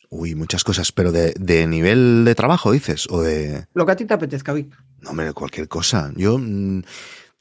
[0.08, 3.66] Uy, muchas cosas, pero de, de nivel de trabajo, dices, o de...
[3.72, 4.74] Lo que a ti te apetezca, Vic.
[5.00, 6.12] No, hombre, cualquier cosa.
[6.16, 6.82] Yo mm,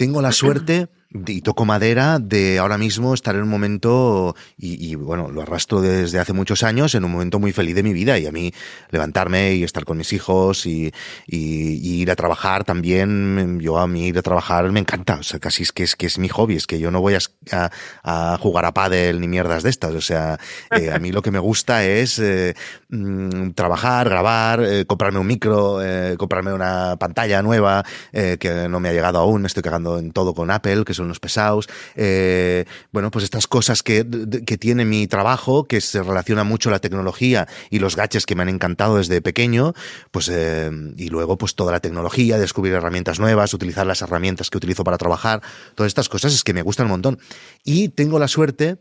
[0.01, 5.29] tengo la suerte y toco madera de ahora mismo estar en un momento, y, bueno,
[5.29, 8.17] lo arrastro desde hace muchos años, en un momento muy feliz de mi vida.
[8.17, 8.53] Y a mí
[8.91, 10.91] levantarme y estar con mis hijos y,
[11.27, 15.15] ir a trabajar también, yo a mí ir a trabajar me encanta.
[15.15, 17.15] O sea, casi es que es, que es mi hobby, es que yo no voy
[17.15, 17.71] a,
[18.03, 19.93] a, jugar a pádel ni mierdas de estas.
[19.93, 20.39] O sea,
[20.71, 22.55] eh, a mí lo que me gusta es eh,
[22.89, 25.79] mm, trabajar, grabar, eh, comprarme un micro,
[26.17, 30.51] comprarme una pantalla nueva que no me ha llegado aún, estoy cagando en todo con
[30.51, 31.67] Apple, que es unos pesados.
[31.95, 34.05] Eh, bueno, pues estas cosas que,
[34.45, 38.43] que, tiene mi trabajo, que se relaciona mucho la tecnología y los gadgets que me
[38.43, 39.73] han encantado desde pequeño,
[40.11, 44.57] pues eh, y luego pues toda la tecnología, descubrir herramientas nuevas, utilizar las herramientas que
[44.57, 45.41] utilizo para trabajar,
[45.75, 47.19] todas estas cosas es que me gustan un montón.
[47.63, 48.77] Y tengo la suerte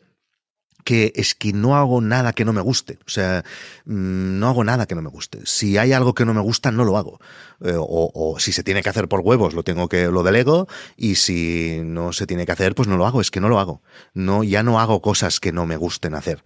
[0.84, 2.98] que es que no hago nada que no me guste.
[3.06, 3.44] O sea,
[3.84, 5.40] mm, no hago nada que no me guste.
[5.44, 7.20] Si hay algo que no me gusta, no lo hago.
[7.62, 10.66] Eh, o, si se tiene que hacer por huevos, lo tengo que, lo delego.
[10.96, 13.20] Y si no se tiene que hacer, pues no lo hago.
[13.20, 13.82] Es que no lo hago.
[14.14, 16.42] No, ya no hago cosas que no me gusten hacer.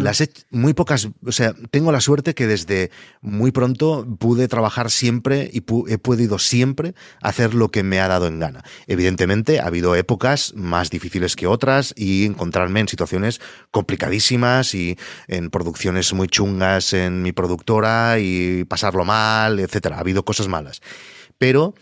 [0.00, 2.90] Las he, muy pocas, o sea, tengo la suerte que desde
[3.20, 8.26] muy pronto pude trabajar siempre y he podido siempre hacer lo que me ha dado
[8.26, 8.62] en gana.
[8.86, 13.40] Evidentemente, ha habido épocas más difíciles que otras y encontrarme en situaciones
[13.72, 19.96] complicadísimas y en producciones muy chungas en mi productora y pasarlo mal, etcétera.
[19.96, 20.80] Ha habido cosas malas.
[21.38, 21.74] Pero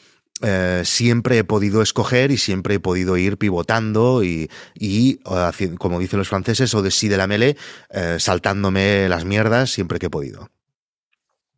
[0.42, 4.48] eh, siempre he podido escoger y siempre he podido ir pivotando y,
[5.78, 7.56] como dicen los franceses, o de sí de la mele,
[7.90, 10.48] eh, saltándome las mierdas siempre que he podido.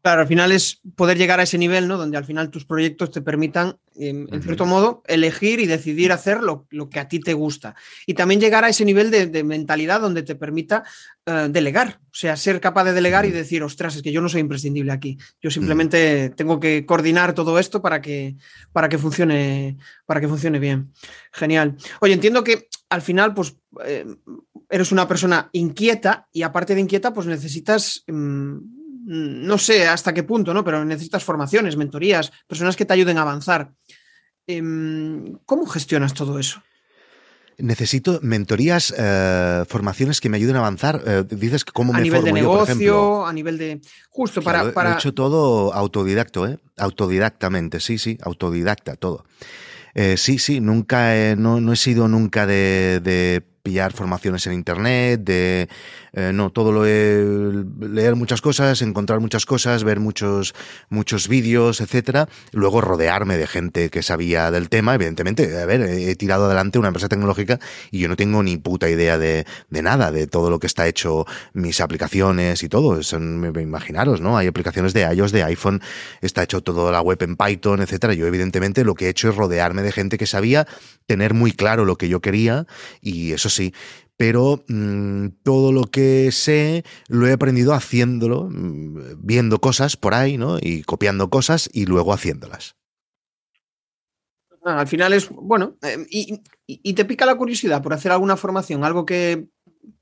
[0.02, 1.96] Claro, al final es poder llegar a ese nivel, ¿no?
[1.96, 6.66] Donde al final tus proyectos te permitan, en, cierto modo, elegir y decidir hacer lo,
[6.90, 7.76] que a ti te gusta.
[8.04, 10.82] Y también llegar a ese nivel de, mentalidad donde te permita
[11.24, 12.00] eh, delegar.
[12.06, 14.90] O sea, ser capaz de delegar y decir, ostras, es que yo no soy imprescindible
[14.90, 15.18] aquí.
[15.40, 18.34] Yo simplemente tengo que coordinar todo esto para que,
[18.72, 20.92] para que funcione, para que funcione bien.
[21.32, 21.76] Genial.
[22.00, 24.04] Oye, entiendo que al final, pues, eh,
[24.68, 28.02] eres una persona inquieta y aparte de inquieta, pues necesitas.
[28.08, 30.64] Mm, no sé hasta qué punto, ¿no?
[30.64, 33.72] Pero necesitas formaciones, mentorías, personas que te ayuden a avanzar.
[34.46, 36.62] Em, ¿Cómo gestionas todo eso?
[37.58, 41.02] Necesito mentorías, eh, formaciones que me ayuden a avanzar.
[41.06, 44.92] Eh, dices que cómo a me nivel de negocio, a nivel de justo para, para...
[44.92, 46.58] He hecho todo autodidacto, ¿eh?
[46.76, 49.24] Autodidactamente, sí, sí, autodidacta todo.
[49.94, 55.20] Eh, sí, sí, nunca no, no, he sido nunca de, de pillar formaciones en internet,
[55.22, 55.68] de
[56.14, 57.24] eh, no, todo lo he,
[57.80, 60.54] leer muchas cosas, encontrar muchas cosas, ver muchos,
[60.90, 62.28] muchos vídeos, etcétera.
[62.52, 64.94] Luego rodearme de gente que sabía del tema.
[64.94, 67.58] Evidentemente, a ver, he tirado adelante una empresa tecnológica
[67.90, 70.86] y yo no tengo ni puta idea de, de nada, de todo lo que está
[70.86, 73.02] hecho, mis aplicaciones y todo.
[73.02, 74.36] Son, imaginaros, ¿no?
[74.36, 75.80] Hay aplicaciones de iOS, de iPhone,
[76.20, 78.12] está hecho toda la web en Python, etcétera.
[78.12, 80.66] Yo, evidentemente, lo que he hecho es rodearme de gente que sabía
[81.06, 82.66] tener muy claro lo que yo quería
[83.00, 83.74] y eso sí,
[84.16, 90.38] pero mm, todo lo que sé lo he aprendido haciéndolo, mm, viendo cosas por ahí,
[90.38, 90.58] ¿no?
[90.60, 92.76] Y copiando cosas y luego haciéndolas.
[94.64, 98.84] Ah, al final es, bueno, eh, y, te pica la curiosidad por hacer alguna formación,
[98.84, 99.48] algo que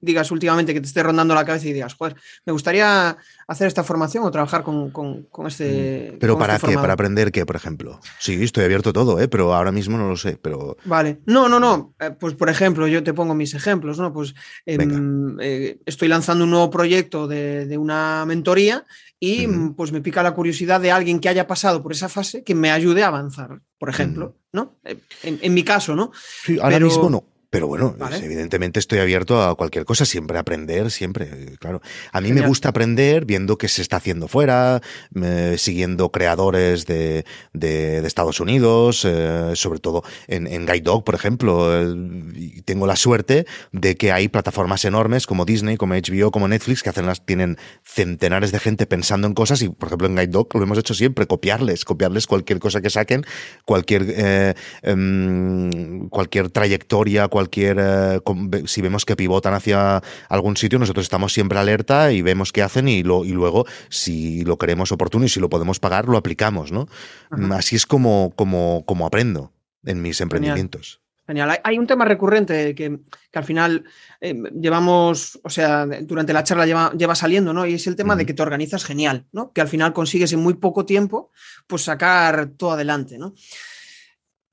[0.01, 2.17] digas últimamente que te esté rondando la cabeza y digas, joder,
[2.47, 3.17] me gustaría
[3.47, 6.13] hacer esta formación o trabajar con, este.
[6.15, 6.19] Mm.
[6.19, 6.75] ¿Pero para este qué?
[6.75, 8.01] ¿Para aprender qué, por ejemplo?
[8.19, 9.29] Sí, estoy abierto a todo, ¿eh?
[9.29, 10.39] pero ahora mismo no lo sé.
[10.41, 10.77] Pero...
[10.85, 11.21] Vale.
[11.27, 11.95] No, no, no.
[12.01, 14.13] Eh, pues por ejemplo, yo te pongo mis ejemplos, ¿no?
[14.13, 14.35] Pues
[14.67, 18.85] em, eh, estoy lanzando un nuevo proyecto de, una mentoría
[19.19, 22.55] y pues me pica la curiosidad de alguien que haya pasado por esa fase que
[22.55, 24.77] me ayude a avanzar, por ejemplo, ¿no?
[25.23, 26.11] En, mi caso, ¿no?
[26.45, 27.30] Sí, ahora mismo no.
[27.51, 31.83] Pero bueno, evidentemente estoy abierto a cualquier cosa, siempre aprender, siempre, claro.
[32.13, 34.81] A mí me gusta aprender viendo qué se está haciendo fuera,
[35.57, 41.71] siguiendo creadores de, de, Estados Unidos, eh, sobre todo en, en Guide Dog, por ejemplo.
[41.73, 46.85] Eh, tengo la suerte de que hay plataformas enormes como Disney, como HBO, como Netflix,
[46.85, 50.29] que hacen las, tienen centenares de gente pensando en cosas y, por ejemplo, en Guide
[50.29, 53.25] Dog lo hemos hecho siempre, copiarles, copiarles cualquier cosa que saquen,
[53.65, 58.21] cualquier, eh, em, cualquier trayectoria, cualquier, eh,
[58.67, 62.89] si vemos que pivotan hacia algún sitio, nosotros estamos siempre alerta y vemos qué hacen
[62.89, 66.73] y, lo, y luego, si lo creemos oportuno y si lo podemos pagar, lo aplicamos,
[66.73, 66.89] ¿no?
[67.53, 69.53] Así es como, como, como aprendo
[69.85, 71.01] en mis emprendimientos.
[71.31, 71.61] Genial.
[71.63, 72.99] Hay, un tema recurrente que,
[73.35, 73.85] al final
[74.21, 77.65] eh, llevamos, o sea, durante la charla lleva, lleva saliendo, ¿no?
[77.67, 79.53] Y es el tema de que te organizas genial, ¿no?
[79.53, 81.31] Que al final consigues en muy poco tiempo,
[81.69, 83.35] pues sacar todo adelante, ¿no?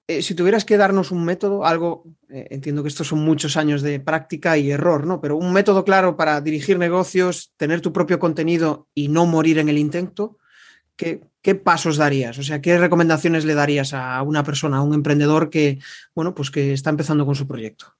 [0.07, 3.81] Eh, si tuvieras que darnos un método, algo, eh, entiendo que estos son muchos años
[3.81, 5.19] de práctica y error, ¿no?
[5.19, 9.67] Pero un método claro para dirigir negocios, tener tu propio contenido y no morir en
[9.67, 10.37] el intento,
[10.95, 12.37] ¿qué, qué pasos darías?
[12.37, 15.79] O sea, ¿qué recomendaciones le darías a una persona, a un emprendedor que,
[16.15, 17.93] bueno, pues que está empezando con su proyecto?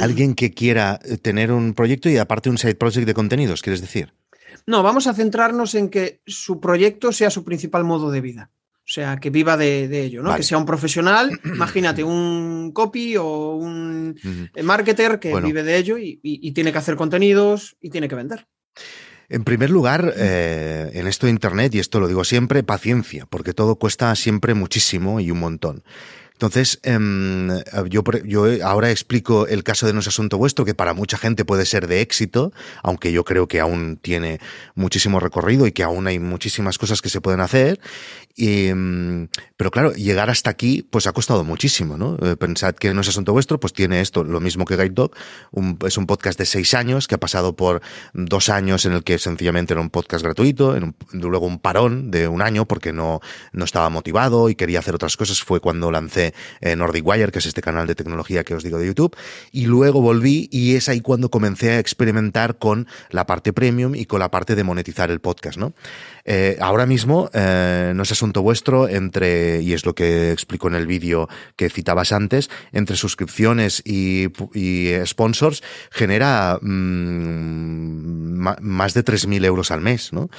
[0.00, 4.12] Alguien que quiera tener un proyecto y aparte un side project de contenidos, ¿quieres decir?
[4.66, 8.50] No, vamos a centrarnos en que su proyecto sea su principal modo de vida.
[8.86, 10.36] O sea, que viva de, ello, ¿no?
[10.36, 14.20] Que sea un profesional, imagínate, un copy o un
[14.62, 18.46] marketer que vive de ello y, tiene que hacer contenidos y tiene que vender.
[19.30, 23.54] En primer lugar, eh, en esto de Internet, y esto lo digo siempre, paciencia, porque
[23.54, 25.82] todo cuesta siempre muchísimo y un montón.
[26.34, 27.48] Entonces, em,
[27.88, 31.44] yo, yo ahora explico el caso de No es Asunto Vuestro, que para mucha gente
[31.44, 34.40] puede ser de éxito, aunque yo creo que aún tiene
[34.74, 37.78] muchísimo recorrido y que aún hay muchísimas cosas que se pueden hacer.
[38.34, 42.16] Y, em, pero claro, llegar hasta aquí, pues ha costado muchísimo, ¿no?
[42.20, 45.12] Eh, pensad que No es Asunto Vuestro, pues tiene esto, lo mismo que Guide Dog,
[45.86, 47.80] es un podcast de seis años que ha pasado por
[48.12, 52.26] dos años en el que sencillamente era un podcast gratuito, en luego un parón de
[52.26, 53.20] un año porque no,
[53.52, 55.40] no estaba motivado y quería hacer otras cosas.
[55.40, 56.23] Fue cuando lancé
[56.60, 59.16] eh, Nordic Wire, que es este canal de tecnología que os digo de YouTube,
[59.52, 64.06] y luego volví y es ahí cuando comencé a experimentar con la parte premium y
[64.06, 65.74] con la parte de monetizar el podcast, ¿no?
[66.24, 70.74] Eh, ahora mismo, eh, no es asunto vuestro, entre, y es lo que explico en
[70.74, 74.28] el vídeo que citabas antes, entre suscripciones y,
[75.04, 80.30] sponsors, genera mm, más de 3.000 euros al mes, ¿no?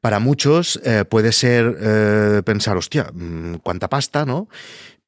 [0.00, 4.48] Para muchos eh, puede ser eh, pensar, hostia, mm, cuánta pasta, ¿no?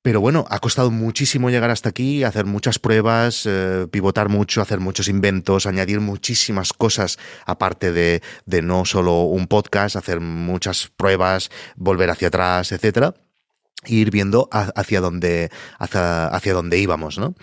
[0.02, 4.80] Pero bueno, ha costado muchísimo llegar hasta aquí, hacer muchas pruebas, eh, pivotar mucho, hacer
[4.80, 11.50] muchos inventos, añadir muchísimas cosas aparte de, de no solo un podcast, hacer muchas pruebas,
[11.76, 13.14] volver hacia atrás, etcétera,
[13.84, 17.34] e ir viendo hacia dónde, hacia, hacia dónde íbamos, ¿no?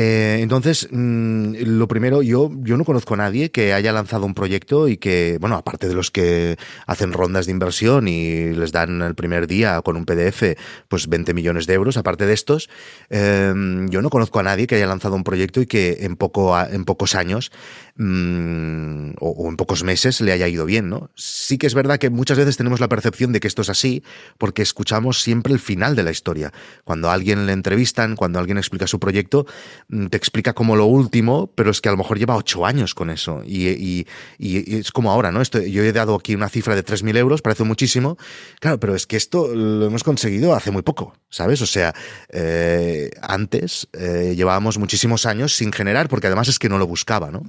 [0.00, 4.34] Eh, entonces, mm, lo primero, yo, yo no conozco a nadie que haya lanzado un
[4.34, 6.56] proyecto y que, bueno, aparte de los que
[6.86, 10.56] hacen rondas de inversión y les dan el primer día con un PDF,
[10.86, 12.70] pues 20 millones de euros, aparte de estos,
[13.10, 16.56] em, yo no conozco a nadie que haya lanzado un proyecto y que en, poco,
[16.60, 17.50] en pocos años
[17.98, 21.10] mm, o, en pocos meses le haya ido bien, ¿no?
[21.14, 24.02] Sí que es verdad que muchas veces tenemos la percepción de que esto es así
[24.38, 26.52] porque escuchamos siempre el final de la historia.
[26.84, 29.46] Cuando a alguien le entrevistan, cuando alguien explica su proyecto,
[29.88, 32.94] Mm, te explica como lo último, pero es que a lo mejor lleva ocho años
[32.94, 33.42] con eso.
[33.44, 34.06] Y,
[34.38, 35.40] es como ahora, ¿no?
[35.40, 38.16] Esto, yo he dado aquí una cifra de 3.000 euros, parece muchísimo.
[38.60, 41.62] Claro, pero es que esto lo hemos conseguido hace muy poco, ¿sabes?
[41.62, 41.94] O sea,
[42.30, 47.30] eh, antes eh, llevábamos muchísimos años sin generar, porque además es que no lo buscaba,
[47.30, 47.42] ¿no?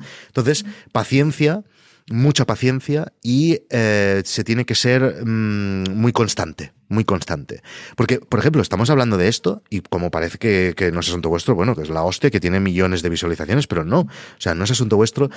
[0.92, 1.64] Paciencia
[2.12, 7.62] mucha paciencia y eh, se tiene que ser mm, muy constante, muy constante.
[7.96, 11.56] Porque, por ejemplo, estamos hablando de esto y como parece que, no es asunto vuestro,
[11.56, 14.02] bueno, que es la hostia, que tiene millones de visualizaciones, pero no.
[14.02, 15.30] O sea, no es asunto vuestro,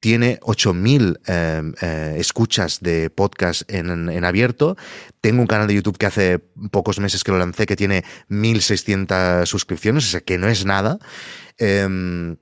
[0.00, 4.76] tiene 8.000 eh, eh, escuchas de podcast en, en, abierto.
[5.20, 6.38] Tengo un canal de YouTube que hace
[6.70, 10.98] pocos meses que lo lancé que tiene 1.600 suscripciones, o sea que no es nada.
[11.58, 12.36] Em,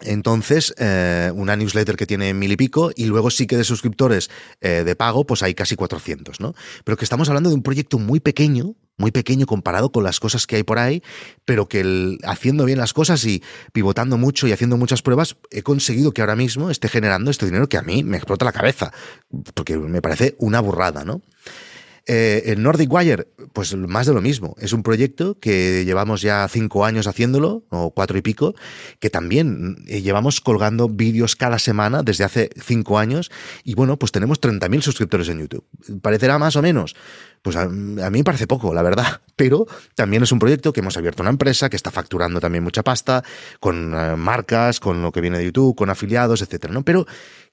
[0.00, 4.30] entonces, eh, una newsletter que tiene mil y pico, y luego sí que de suscriptores
[4.60, 6.54] eh, de pago, pues hay casi 400, ¿no?
[6.84, 10.46] Pero que estamos hablando de un proyecto muy pequeño, muy pequeño comparado con las cosas
[10.46, 11.02] que hay por ahí,
[11.44, 16.12] pero que haciendo bien las cosas y pivotando mucho y haciendo muchas pruebas, he conseguido
[16.12, 18.92] que ahora mismo esté generando este dinero que a mí me explota la cabeza,
[19.54, 21.22] porque me parece una burrada, ¿no?
[22.06, 24.54] Eh, el Nordic Wire, pues más de lo mismo.
[24.58, 28.54] Es un proyecto que llevamos ya cinco años haciéndolo, o cuatro y pico,
[29.00, 33.30] que también eh, llevamos colgando vídeos cada semana desde hace cinco años.
[33.64, 35.64] Y bueno, pues tenemos 30.000 suscriptores en YouTube.
[36.02, 36.94] ¿Parecerá más o menos?
[37.40, 39.22] Pues a, mí me parece poco, la verdad.
[39.36, 42.82] Pero también es un proyecto que hemos abierto una empresa que está facturando también mucha
[42.82, 43.24] pasta,
[43.60, 46.84] con eh, marcas, con lo que viene de YouTube, con afiliados, etcétera, ¿no?
[46.84, 47.06] Pero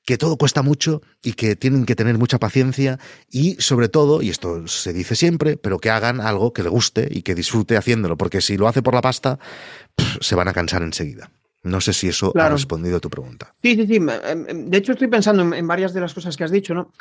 [0.06, 4.30] que todo cuesta mucho y que tienen que tener mucha paciencia y sobre todo, y
[4.30, 8.18] esto se dice siempre, pero que hagan algo que le guste y que disfrute haciéndolo,
[8.18, 9.40] porque si lo hace por la pasta,
[10.20, 11.30] se van a cansar enseguida.
[11.64, 13.54] No sé si eso ha respondido a tu pregunta.
[13.62, 13.96] Sí, sí, sí.
[13.98, 16.92] Em, em, de hecho, estoy pensando en varias de las cosas que has dicho, ¿no?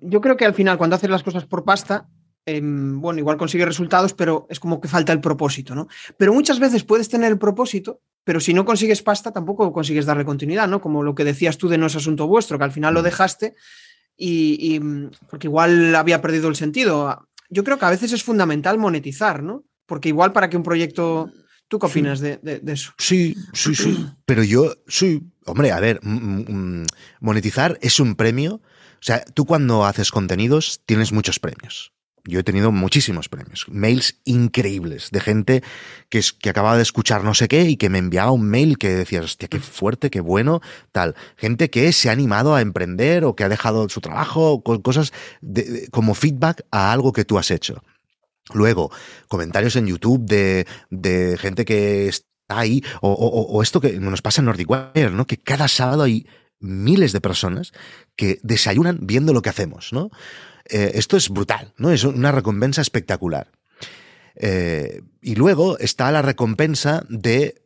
[0.00, 2.08] Yo creo que al final, cuando haces las cosas por pasta,
[2.46, 5.88] em, bueno, igual consigues resultados, pero es como que falta el propósito, ¿no?
[6.16, 10.24] Pero muchas veces puedes tener el propósito pero si no consigues pasta, tampoco consigues darle
[10.24, 10.80] continuidad, ¿no?
[10.80, 13.04] Como lo que decías tú de no es asunto vuestro, que al final lo mm.
[13.04, 13.54] dejaste
[14.16, 14.80] y,
[15.28, 17.28] porque igual había perdido el sentido.
[17.50, 19.64] Yo creo que a veces es fundamental monetizar, ¿no?
[19.86, 21.30] Porque igual para que un proyecto...
[21.66, 22.92] ¿Tú qué opinas de, eso?
[22.98, 24.06] Sí, sí, sí.
[24.26, 26.00] Pero yo, sí, hombre, a ver,
[27.20, 28.56] monetizar es un premio.
[28.56, 31.92] O sea, tú cuando haces contenidos tienes muchos premios.
[32.26, 35.62] Yo he tenido muchísimos premios, mails increíbles de gente
[36.08, 38.90] que, que acababa de escuchar no sé qué y que me enviaba un mail que
[38.90, 41.14] decía, hostia, qué fuerte, qué bueno, tal.
[41.36, 45.12] Gente que se ha animado a emprender o que ha dejado su trabajo, cosas
[45.90, 47.82] como feedback a algo que tú has hecho.
[48.52, 48.90] Luego,
[49.28, 54.40] comentarios en YouTube de, de gente que está ahí, o, o, esto que nos pasa
[54.40, 55.26] en Nordic Wire, ¿no?
[55.26, 56.26] Que cada sábado hay
[56.64, 57.72] miles de personas
[58.16, 60.10] que desayunan viendo lo que hacemos, ¿no?
[60.68, 61.90] Eh, esto es brutal, ¿no?
[61.90, 63.50] Es una recompensa espectacular.
[64.36, 67.62] Eh, y luego está la recompensa de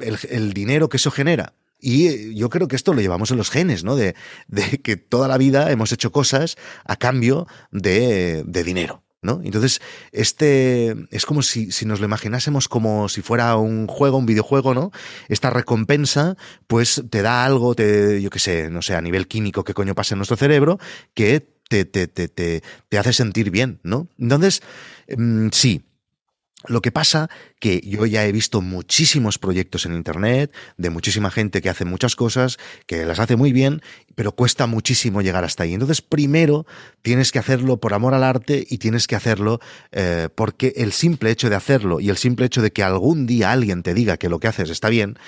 [0.00, 1.54] el, dinero que eso genera.
[1.78, 3.96] Y yo creo que esto lo llevamos en los genes, ¿no?
[3.96, 4.14] De,
[4.48, 9.02] de que toda la vida hemos hecho cosas a cambio de, de dinero.
[9.44, 9.80] Entonces,
[10.12, 14.74] este es como si, si, nos lo imaginásemos como si fuera un juego, un videojuego,
[14.74, 14.90] ¿no?
[15.28, 19.64] Esta recompensa, pues te da algo, te, yo qué sé, no sé, a nivel químico
[19.64, 20.78] que coño pasa en nuestro cerebro,
[21.14, 24.08] que te, te, te, te, te hace sentir bien, ¿no?
[24.18, 24.62] Entonces,
[25.16, 25.84] mm, sí,
[26.66, 27.28] lo que pasa
[27.60, 32.16] que yo ya he visto muchísimos proyectos en Internet, de muchísima gente que hace muchas
[32.16, 33.82] cosas, que las hace muy bien,
[34.14, 35.74] pero cuesta muchísimo llegar hasta ahí.
[35.74, 36.66] Entonces, primero
[37.02, 39.60] tienes que hacerlo por amor al arte y tienes que hacerlo
[39.92, 43.52] eh, porque el simple hecho de hacerlo y el simple hecho de que algún día
[43.52, 45.18] alguien te diga que lo que haces está bien,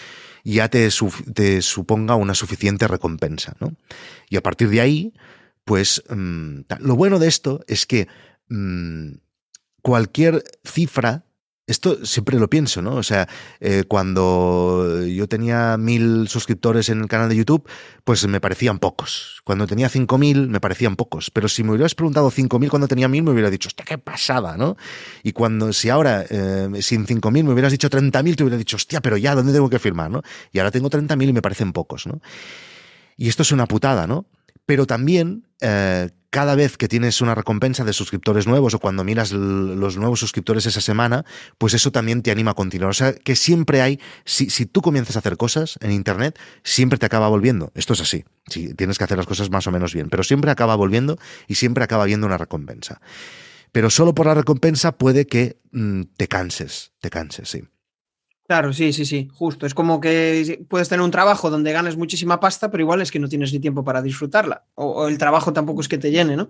[0.44, 3.54] ya te, suponga una suficiente recompensa.
[3.60, 3.74] ¿no?
[4.30, 5.12] Y a partir de ahí,
[5.64, 8.08] pues mm, lo bueno de esto es que
[8.48, 9.12] mm,
[9.88, 11.24] cualquier cifra
[11.66, 12.94] esto siempre lo pienso, ¿no?
[12.94, 13.28] O sea,
[13.60, 17.68] eh, cuando yo tenía mil suscriptores en el canal de YouTube,
[18.04, 19.42] pues me parecían pocos.
[19.44, 21.30] Cuando tenía cinco mil, me parecían pocos.
[21.30, 23.98] Pero si me hubieras preguntado cinco mil cuando tenía mil, me hubiera dicho, hostia, qué
[23.98, 24.78] pasada, ¿no?
[25.22, 28.56] Y cuando, si ahora, eh, sin cinco mil, me hubieras dicho treinta mil, te hubiera
[28.56, 30.22] dicho, hostia, pero ya, ¿dónde tengo que firmar, no?
[30.52, 32.22] Y ahora tengo treinta mil y me parecen pocos, ¿no?
[33.18, 34.24] Y esto es una putada, ¿no?
[34.64, 39.32] Pero también eh, cada vez que tienes una recompensa de suscriptores nuevos o cuando miras
[39.32, 41.24] los nuevos suscriptores esa semana,
[41.56, 42.90] pues eso también te anima a continuar.
[42.90, 46.98] O sea, que siempre hay, si, si tú comienzas a hacer cosas en Internet, siempre
[46.98, 47.72] te acaba volviendo.
[47.74, 48.24] Esto es así.
[48.46, 51.54] Si tienes que hacer las cosas más o menos bien, pero siempre acaba volviendo y
[51.54, 53.00] siempre acaba habiendo una recompensa.
[53.72, 57.62] Pero solo por la recompensa puede que mm, te canses, te canses, sí.
[58.48, 59.66] Claro, sí, sí, sí, justo.
[59.66, 63.18] Es como que puedes tener un trabajo donde ganes muchísima pasta, pero igual es que
[63.18, 64.64] no tienes ni tiempo para disfrutarla.
[64.74, 66.48] O, el trabajo tampoco es que te llene, ¿no?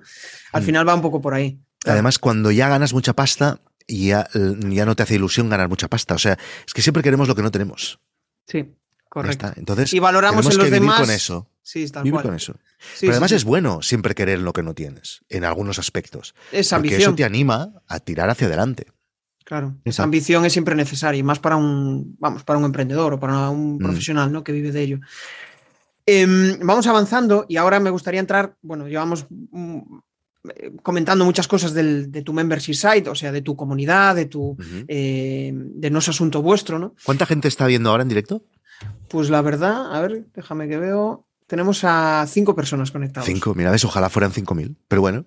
[0.52, 0.64] Al mm.
[0.64, 1.58] final va un poco por ahí.
[1.84, 6.14] Además, cuando ya ganas mucha pasta, ya, ya no te hace ilusión ganar mucha pasta.
[6.14, 7.98] O sea, es que siempre queremos lo que no tenemos.
[8.46, 8.76] Sí,
[9.08, 9.52] correcto.
[9.56, 10.98] Entonces, y valoramos en los que demás.
[10.98, 11.50] Vivir con eso.
[11.62, 12.54] Sí, está vivir con eso.
[13.00, 16.36] pero además es bueno siempre querer lo que no tienes, en algunos aspectos.
[16.52, 18.86] Es porque eso te anima a tirar hacia adelante.
[19.48, 23.18] Claro, esa ambición es siempre necesaria, y más para un, vamos, para un emprendedor o
[23.18, 23.78] para un mm.
[23.78, 24.44] profesional ¿no?
[24.44, 25.00] que vive de ello.
[26.04, 29.80] Em, vamos avanzando y ahora me gustaría entrar, bueno, llevamos mm,
[30.82, 34.54] comentando muchas cosas de tu membership site, o sea, de tu comunidad, de tu,
[34.86, 36.94] eh, de no es asunto vuestro, ¿no?
[37.02, 38.44] ¿Cuánta gente está viendo ahora en directo?
[39.08, 43.24] Pues la verdad, a ver, déjame que veo, tenemos a cinco personas conectadas.
[43.24, 45.24] Cinco, mira, ves, ojalá fueran cinco mil, pero bueno.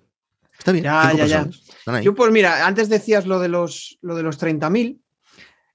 [0.61, 0.83] Está bien.
[0.83, 2.01] Ya, ya, ya.
[2.01, 4.99] Yo, pues mira, antes decías lo de los, lo de los 30.000,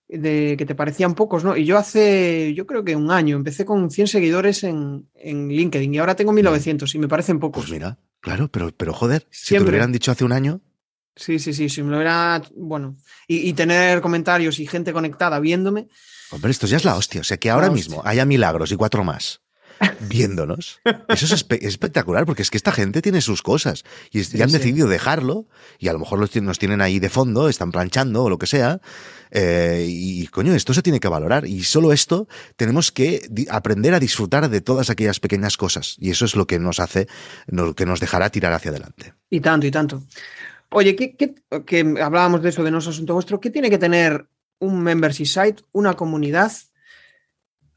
[0.08, 1.56] de que te parecían pocos, ¿no?
[1.56, 5.98] Y yo hace, yo creo que un año, empecé con 100 seguidores en, LinkedIn y
[5.98, 7.64] ahora tengo 1900 y me parecen pocos.
[7.64, 10.60] Pues mira, claro, pero, pero joder, si te lo hubieran dicho hace un año.
[11.16, 15.88] Sí, sí, sí, si me lo hubiera, bueno, y, tener comentarios y gente conectada viéndome.
[16.30, 19.02] Hombre, esto ya es la hostia, o sea, que ahora mismo haya milagros y cuatro
[19.02, 19.40] más
[20.00, 20.80] viéndonos.
[21.08, 25.46] Eso es espectacular, porque es que esta gente tiene sus cosas y han decidido dejarlo
[25.78, 28.80] y a lo mejor nos tienen ahí de fondo, están planchando o lo que sea.
[29.30, 34.00] Eh, y coño, esto se tiene que valorar y solo esto tenemos que aprender a
[34.00, 37.08] disfrutar de todas aquellas pequeñas cosas y eso es lo que nos hace,
[37.46, 39.14] lo que nos dejará tirar hacia adelante.
[39.28, 40.02] Y tanto, y tanto.
[40.70, 44.26] Oye, ¿qué, que hablábamos de eso de no es asunto vuestro, ¿qué tiene que tener
[44.58, 46.52] un membership site, una comunidad,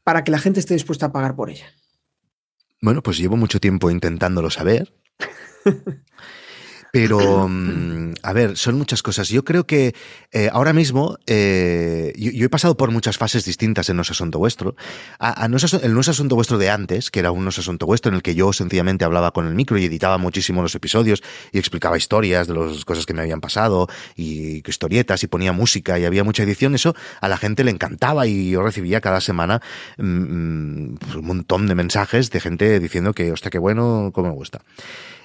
[0.02, 1.66] para que la gente esté dispuesta a pagar por ella?
[2.82, 4.94] Bueno, pues llevo mucho tiempo intentándolo saber.
[6.92, 9.28] Pero, mm, a ver, son muchas cosas.
[9.28, 9.94] Yo creo que
[10.32, 14.38] eh, ahora mismo, eh, yo, he pasado por muchas fases distintas en No es Asunto
[14.38, 14.76] Vuestro.
[15.18, 17.86] A, no el No es Asunto Vuestro de antes, que era un No es Asunto
[17.86, 21.22] Vuestro en el que yo sencillamente hablaba con el micro y editaba muchísimo los episodios
[21.52, 25.98] y explicaba historias de las cosas que me habían pasado y historietas y ponía música
[25.98, 26.74] y había mucha edición.
[26.74, 29.60] Eso a la gente le encantaba y yo recibía cada semana
[29.98, 34.28] mm, mm, pues un montón de mensajes de gente diciendo que, hostia, qué bueno, cómo
[34.28, 34.60] me gusta.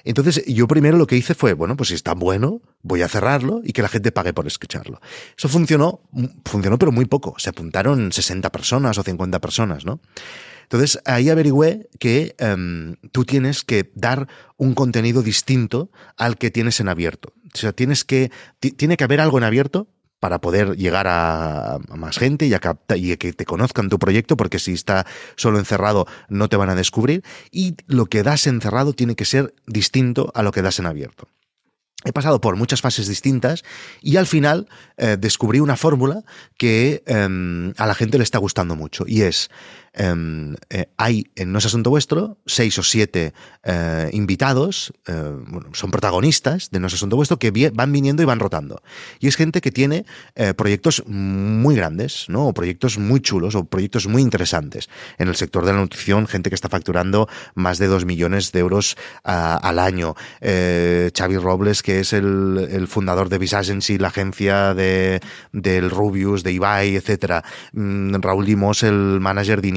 [0.06, 3.60] Entonces, yo primero lo que hice fue, bueno, pues si está bueno, voy a cerrarlo
[3.64, 5.00] y que la gente pague por escucharlo.
[5.36, 6.00] Eso funcionó,
[6.44, 7.34] funcionó pero muy poco.
[7.38, 10.00] Se apuntaron 60 personas o 50 personas, ¿no?
[10.62, 16.80] Entonces ahí averigüé que em, tú tienes que dar un contenido distinto al que tienes
[16.80, 17.32] en abierto.
[17.52, 18.30] O sea, tienes que,
[18.60, 19.88] tiene que haber algo en abierto
[20.20, 24.72] para poder llegar a, más gente y, a que te conozcan tu proyecto, porque si
[24.72, 25.06] está
[25.36, 27.22] solo encerrado no te van a descubrir.
[27.50, 31.28] Y lo que das encerrado tiene que ser distinto a lo que das en abierto.
[32.04, 33.64] He pasado por muchas fases distintas
[34.00, 36.22] y al final eh, descubrí una fórmula
[36.56, 39.50] que em, a la gente le está gustando mucho y es
[39.96, 43.32] eh, hay en No es Asunto Vuestro seis o siete
[43.64, 45.32] eh, invitados, eh,
[45.72, 48.82] son protagonistas de No es Asunto Vuestro, que van viniendo y van rotando.
[49.20, 50.04] Y es gente que tiene
[50.56, 52.48] proyectos muy grandes, ¿no?
[52.48, 54.88] O proyectos muy chulos, o proyectos muy interesantes.
[55.18, 58.60] En el sector de la nutrición, gente que está facturando más de dos millones de
[58.60, 60.14] euros al año.
[60.40, 65.20] Xavi Robles, que es el, fundador de Visagency, la agencia de,
[65.52, 67.44] del Rubius, de Ibai, etcétera.
[67.72, 69.68] Mm, Raúl Limos, el manager de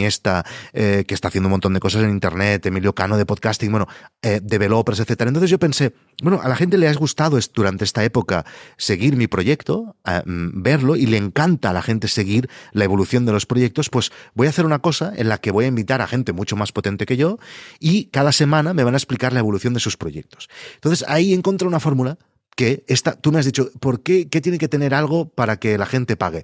[0.73, 3.87] eh, que está haciendo un montón de cosas en Internet, Emilio Cano de podcasting, bueno,
[4.21, 5.29] eh, developers, etcétera.
[5.29, 8.45] Entonces yo pensé, bueno, a la gente le ha gustado durante esta época
[8.77, 13.31] seguir mi proyecto, mm, verlo, y le encanta a la gente seguir la evolución de
[13.31, 16.07] los proyectos, pues voy a hacer una cosa en la que voy a invitar a
[16.07, 17.37] gente mucho más potente que yo
[17.79, 20.49] y cada semana me van a explicar la evolución de sus proyectos.
[20.75, 22.17] Entonces ahí encontré una fórmula
[22.55, 25.85] que esta, tú me has dicho, ¿por qué tiene que tener algo para que la
[25.85, 26.43] gente pague?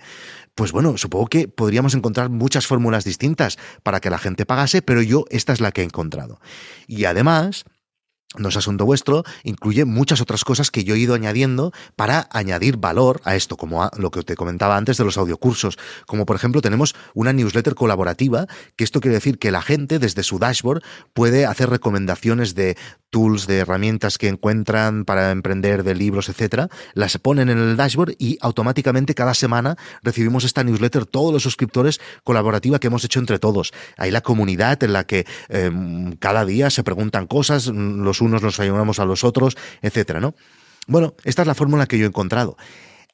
[0.56, 5.01] Pues bueno, supongo que podríamos encontrar muchas fórmulas distintas para que la gente pagase, pero
[5.01, 6.39] yo esta es la que he encontrado.
[6.88, 7.66] Y además,
[8.38, 12.78] no es asunto vuestro, incluye muchas otras cosas que yo he ido añadiendo para añadir
[12.78, 15.78] valor a esto, como lo que te comentaba antes de los audiocursos.
[16.05, 20.23] Como por ejemplo, tenemos una newsletter colaborativa, que esto quiere decir que la gente desde
[20.23, 22.78] su dashboard puede hacer recomendaciones de
[23.09, 28.15] tools, de herramientas que encuentran para emprender, de libros, etcétera, las ponen en el dashboard
[28.17, 33.39] y automáticamente cada semana recibimos esta newsletter, todos los suscriptores colaborativa que hemos hecho entre
[33.39, 33.71] todos.
[33.95, 38.59] Hay la comunidad en la que em, cada día se preguntan cosas, los unos nos
[38.59, 40.36] ayudamos a los otros, etcétera, ¿no?
[40.88, 42.57] Bueno, esta es la fórmula que yo he encontrado.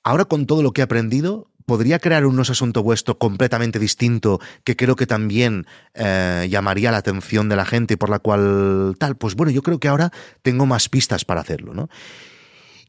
[0.03, 4.75] Ahora con todo lo que he aprendido, podría crear un asunto vuestro completamente distinto que
[4.75, 9.15] creo que también eh, llamaría la atención de la gente por la cual tal.
[9.15, 11.89] Pues bueno, yo creo que ahora tengo más pistas para hacerlo, ¿no?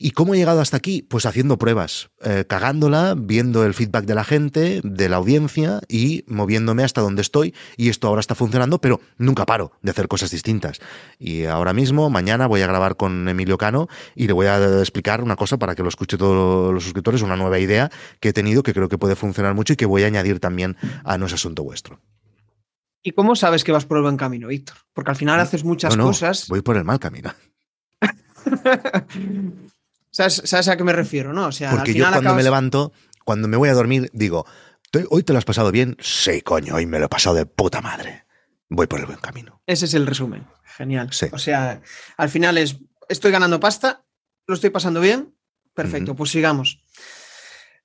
[0.05, 1.03] ¿Y cómo he llegado hasta aquí?
[1.03, 6.25] Pues haciendo pruebas, eh, cagándola, viendo el feedback de la gente, de la audiencia y
[6.27, 7.55] moviéndome hasta donde estoy.
[7.77, 10.81] Y esto ahora está funcionando, pero nunca paro de hacer cosas distintas.
[11.21, 13.87] Y ahora mismo, mañana, voy a grabar con Emilio Cano
[14.17, 17.37] y le voy a explicar una cosa para que lo escuche todos los suscriptores, una
[17.37, 17.89] nueva idea
[18.19, 20.77] que he tenido que creo que puede funcionar mucho y que voy a añadir también
[21.05, 22.01] a No es Asunto Vuestro.
[23.05, 24.79] ¿Y cómo sabes que vas por el buen camino, Víctor?
[24.95, 26.49] Porque al final haces muchas cosas.
[26.49, 27.33] Voy por el mal camino.
[30.13, 31.47] ¿Sabes, a qué me refiero, no?
[31.47, 32.93] O sea, Porque yo cuando me levanto,
[33.25, 34.47] cuando me voy a dormir, digo,
[35.09, 35.97] ¿hoy te lo has pasado bien?
[36.01, 38.27] Sí, coño, hoy me lo he pasado de puta madre.
[38.69, 39.63] Voy por el buen camino.
[39.67, 40.47] Ese es el resumen.
[40.77, 41.11] Genial.
[41.33, 41.81] O sea,
[42.17, 42.77] al final es,
[43.09, 44.05] estoy ganando pasta,
[44.47, 45.35] lo estoy pasando bien,
[45.75, 46.83] perfecto, pues sigamos.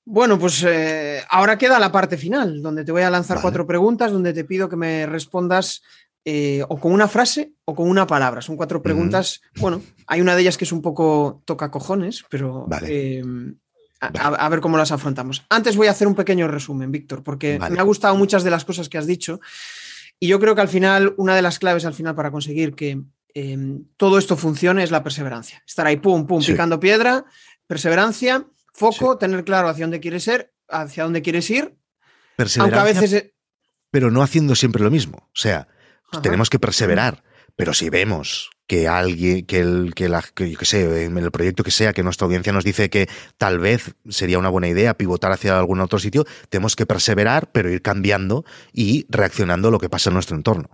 [0.04, 4.12] Bueno, pues eh, ahora queda la parte final, donde te voy a lanzar cuatro preguntas,
[4.12, 5.82] donde te pido que me respondas
[6.30, 8.42] eh, o con una frase o con una palabra.
[8.42, 9.40] Son cuatro preguntas.
[9.62, 13.24] Bueno, hay una de ellas que es un poco toca cojones, pero eh,
[14.02, 15.46] a, ver cómo las afrontamos.
[15.48, 18.66] Antes voy a hacer un pequeño resumen, Víctor, porque me ha gustado muchas de las
[18.66, 19.40] cosas que has dicho.
[20.20, 23.02] Y yo creo que al final, una de las claves al final para conseguir que
[23.34, 25.64] em, todo esto funcione es la perseverancia.
[25.66, 27.24] Estar ahí, pum, pum, picando piedra,
[27.68, 31.78] perseverancia, foco, tener claro hacia dónde quieres ser, hacia dónde quieres ir.
[32.36, 33.32] Perseverancia, aunque a veces.
[33.92, 35.20] Pero no haciendo siempre lo mismo.
[35.20, 35.70] O sea,
[36.22, 37.24] tenemos que perseverar.
[37.56, 41.64] Pero si vemos que alguien, que el, que la, que yo sé, en el proyecto
[41.64, 45.32] que sea, que nuestra audiencia nos dice que tal vez sería una buena idea pivotar
[45.32, 49.90] hacia algún otro sitio, tenemos que perseverar, pero ir cambiando y reaccionando a lo que
[49.90, 50.70] pasa en nuestro entorno.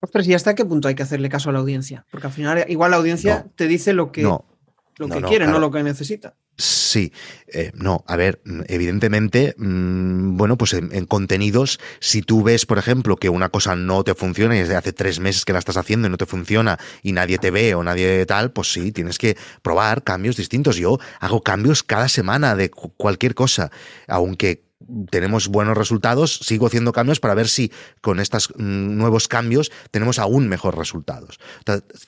[0.00, 2.06] Ostras, ¿y hasta qué punto hay que hacerle caso a la audiencia?
[2.10, 4.22] Porque al final, igual la audiencia te dice lo que,
[4.98, 6.34] lo que quiere, no lo que necesita.
[6.58, 7.12] Sí,
[7.48, 13.16] eh, no, a ver, evidentemente, mm, bueno, pues en, contenidos, si tú ves, por ejemplo,
[13.16, 16.08] que una cosa no te funciona y desde hace tres meses que la estás haciendo
[16.08, 19.36] y no te funciona y nadie te ve o nadie tal, pues sí, tienes que
[19.60, 20.76] probar cambios distintos.
[20.76, 23.70] Yo hago cambios cada semana de cualquier cosa,
[24.08, 24.64] aunque
[25.10, 27.70] tenemos buenos resultados, sigo haciendo cambios para ver si
[28.00, 31.38] con estos mm, nuevos cambios tenemos aún mejores resultados.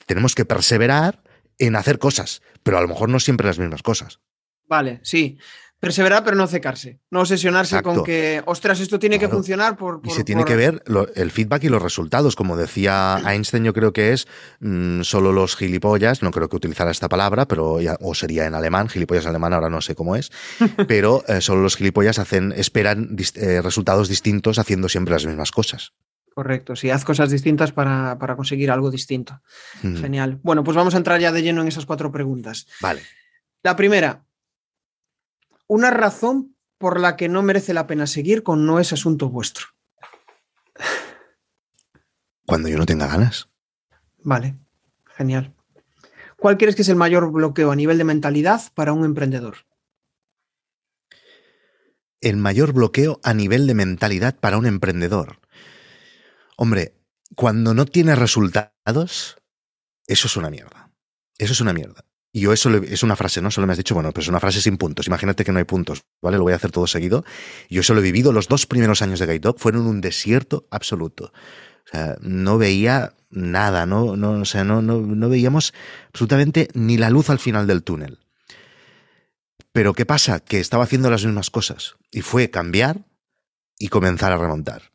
[0.07, 1.21] tenemos que perseverar
[1.59, 4.19] en hacer cosas, pero a lo mejor no siempre las mismas cosas.
[4.67, 5.37] Vale, sí.
[5.79, 6.99] Perseverar, pero no cecarse.
[7.09, 10.83] No obsesionarse con que, ostras, esto tiene que funcionar por, Y se tiene que ver
[11.15, 12.35] el feedback y los resultados.
[12.35, 14.27] Como decía Einstein, yo creo que es
[14.59, 18.89] mm, solo los gilipollas, no creo que utilizara esta palabra, pero o sería en alemán,
[18.89, 20.31] gilipollas alemán, ahora no sé cómo es,
[20.87, 25.93] pero eh, solo los gilipollas hacen, esperan eh, resultados distintos haciendo siempre las mismas cosas.
[26.39, 29.41] Correcto, sí, haz cosas distintas para, conseguir algo distinto.
[29.81, 30.39] Genial.
[30.41, 32.65] Bueno, pues vamos a entrar ya de lleno en esas cuatro preguntas.
[32.79, 33.01] Vale.
[33.61, 34.23] La primera,
[35.67, 39.65] una razón por la que no merece la pena seguir con no es asunto vuestro.
[42.45, 43.49] Cuando yo no tenga ganas.
[44.19, 44.55] Vale,
[45.07, 45.53] genial.
[46.37, 49.65] ¿Cuál crees que es el mayor bloqueo a nivel de mentalidad para un emprendedor?
[52.21, 55.39] El mayor bloqueo a nivel de mentalidad para un emprendedor.
[56.61, 56.93] Hombre,
[57.35, 59.37] cuando no tienes resultados,
[60.07, 60.91] eso es una mierda.
[61.37, 62.03] Eso es una mierda.
[62.33, 63.49] Y yo eso es una frase, ¿no?
[63.49, 65.07] Solo me has dicho, bueno, pues es una frase sin puntos.
[65.07, 66.35] Imagínate que no hay puntos, ¿vale?
[66.35, 67.23] Lo voy a hacer todo seguido.
[67.69, 68.33] Yo eso lo he vivido.
[68.33, 71.31] Los dos primeros años de Guide fueron un desierto absoluto.
[71.85, 75.73] O sea, no veía nada, no, no, o sea, no, no, no veíamos
[76.09, 78.19] absolutamente ni la luz al final del túnel.
[79.71, 80.41] Pero ¿qué pasa?
[80.41, 81.95] Que estaba haciendo las mismas cosas.
[82.11, 83.05] Y fue cambiar
[83.77, 84.91] y comenzar a remontar.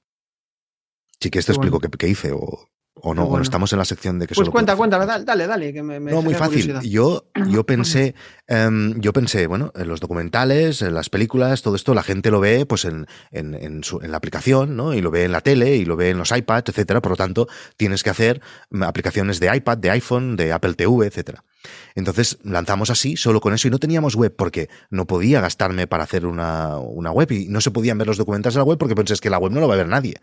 [1.20, 4.34] Sí que esto explico qué, hice o, o no, estamos en la sección de que
[4.34, 6.78] Pues cuenta, cuenta, dale, dale, que me, No, muy fácil.
[6.80, 8.14] Yo, yo pensé,
[8.46, 12.40] em, yo pensé, bueno, en los documentales, en las películas, todo esto, la gente lo
[12.40, 14.94] ve pues en, en, en, su, en la aplicación, ¿no?
[14.94, 17.02] Y lo ve en la tele, y lo ve en los iPads, etcétera.
[17.02, 18.40] Por lo tanto, tienes que hacer
[18.70, 21.44] mm, aplicaciones de iPad, de iPhone, de Apple TV, etcétera.
[21.94, 26.04] Entonces lanzamos así, solo con eso, y no teníamos web porque no podía gastarme para
[26.04, 28.94] hacer una, una web y no se podían ver los documentales en la web porque
[28.94, 30.14] pensé que la web no lo va a ver nadie.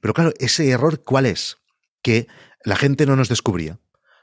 [0.00, 1.60] Pero claro, ese error, ¿cuál es?
[2.02, 2.28] que
[2.64, 3.78] la gente no nos descubría.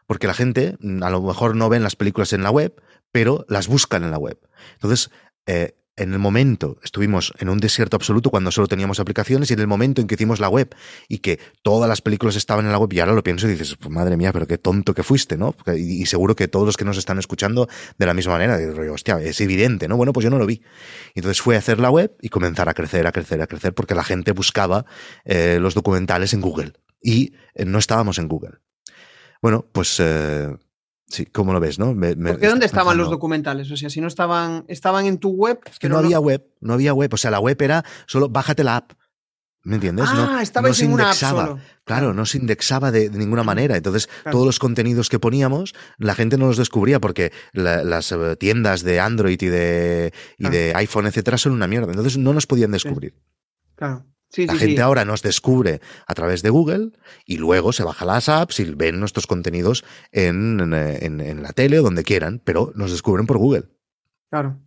[0.06, 3.46] Porque la gente mm, a lo mejor no ven las películas en la web, pero
[3.50, 4.40] las buscan en la web.
[4.74, 5.12] Entonces,
[5.46, 9.60] eh, en el momento, estuvimos en un desierto absoluto cuando solo teníamos aplicaciones y en
[9.60, 10.74] el momento en que hicimos la web
[11.10, 13.76] y que todas las películas estaban en la web y ahora lo pienso y dices,
[13.76, 15.56] pues madre mía, pero qué tonto que fuiste, ¿no?
[15.76, 17.68] Y, seguro que todos los que nos están escuchando
[17.98, 19.98] de la misma manera, digo, hostia, es evidente, ¿no?
[19.98, 20.62] Bueno, pues yo no lo vi.
[21.16, 23.96] Entonces fue a hacer la web y comenzar a crecer, a crecer, a crecer, porque
[23.96, 24.86] la gente buscaba
[25.26, 28.60] eh, los documentales en Google y eh, no estábamos en Google.
[29.42, 30.50] Bueno, pues eh,
[31.08, 31.96] sí, ¿cómo lo ves, no?
[31.96, 33.72] Porque ¿dónde estaban los documentales?
[33.72, 35.60] O sea, si no estaban, estaban en tu web.
[35.70, 37.14] Es que no, había web, no había web.
[37.14, 38.94] O sea, la web era solo bájate la app.
[39.64, 40.06] ¿Me entiendes?
[40.08, 41.58] Ah, no, se indexaba.
[41.84, 43.76] Claro, no se indexaba de, ninguna manera.
[43.76, 48.84] Entonces, todos los contenidos que poníamos, la gente no los descubría porque las eh, tiendas
[48.84, 51.90] de Android y de, y de iPhone, etcétera, son una mierda.
[51.90, 53.14] Entonces, no nos podían descubrir.
[53.76, 54.06] Claro
[54.36, 56.92] la gente ahora nos descubre a través de Google
[57.26, 60.70] y luego se baja las apps y ven nuestros contenidos en,
[61.42, 63.66] la tele o donde quieran, pero nos descubren por Google.
[64.30, 64.60] Claro.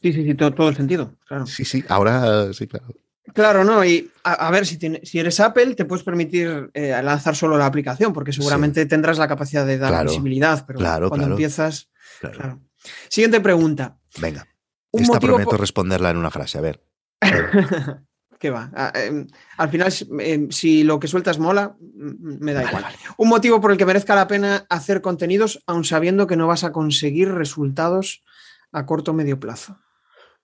[0.00, 1.16] Sí, sí, sí, todo, el sentido.
[1.26, 1.46] Claro.
[1.46, 2.86] Sí, sí, ahora sí, claro.
[3.34, 7.58] Claro, no, y a, ver, si, si, eres Apple, te puedes permitir eh, lanzar solo
[7.58, 11.90] la aplicación, porque seguramente tendrás la capacidad de dar visibilidad, pero cuando empiezas.
[12.20, 12.60] Claro.
[13.08, 13.98] Siguiente pregunta.
[14.18, 14.46] Venga.
[14.92, 16.87] Esta prometo responderla en una frase, a ver.
[18.38, 18.70] ¿Qué va?
[18.74, 19.26] Ah, em,
[19.56, 22.84] al final, em, si lo que sueltas mola, me da igual.
[23.16, 26.62] Un motivo por el que merezca la pena hacer contenidos, aun sabiendo que no vas
[26.62, 28.22] a conseguir resultados
[28.70, 29.78] a corto o medio plazo.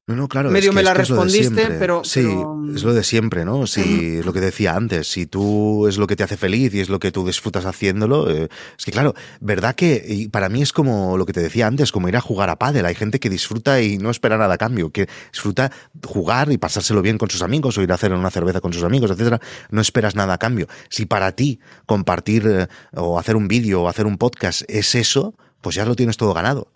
[0.07, 0.51] No, no, claro.
[0.51, 2.05] Medio me la respondiste, pero.
[2.05, 2.29] Sí,
[2.75, 3.67] es lo de siempre, ¿no?
[3.67, 6.91] Si lo que decía antes, si tú es lo que te hace feliz y es
[6.91, 11.17] lo que tú disfrutas haciéndolo, eh, es que claro, verdad que para mí es como
[11.17, 12.85] lo que te decía antes, como ir a jugar a pádel.
[12.85, 15.73] Hay gente que disfruta y no espera nada a cambio, que disfruta
[16.05, 18.85] jugar y pasárselo bien con sus amigos o ir a hacer una cerveza con sus
[18.85, 19.41] amigos, etcétera.
[19.71, 20.67] No esperas nada a cambio.
[20.91, 25.35] Si para ti compartir eh, o hacer un vídeo o hacer un podcast es eso,
[25.63, 26.71] pues ya lo tienes todo ganado.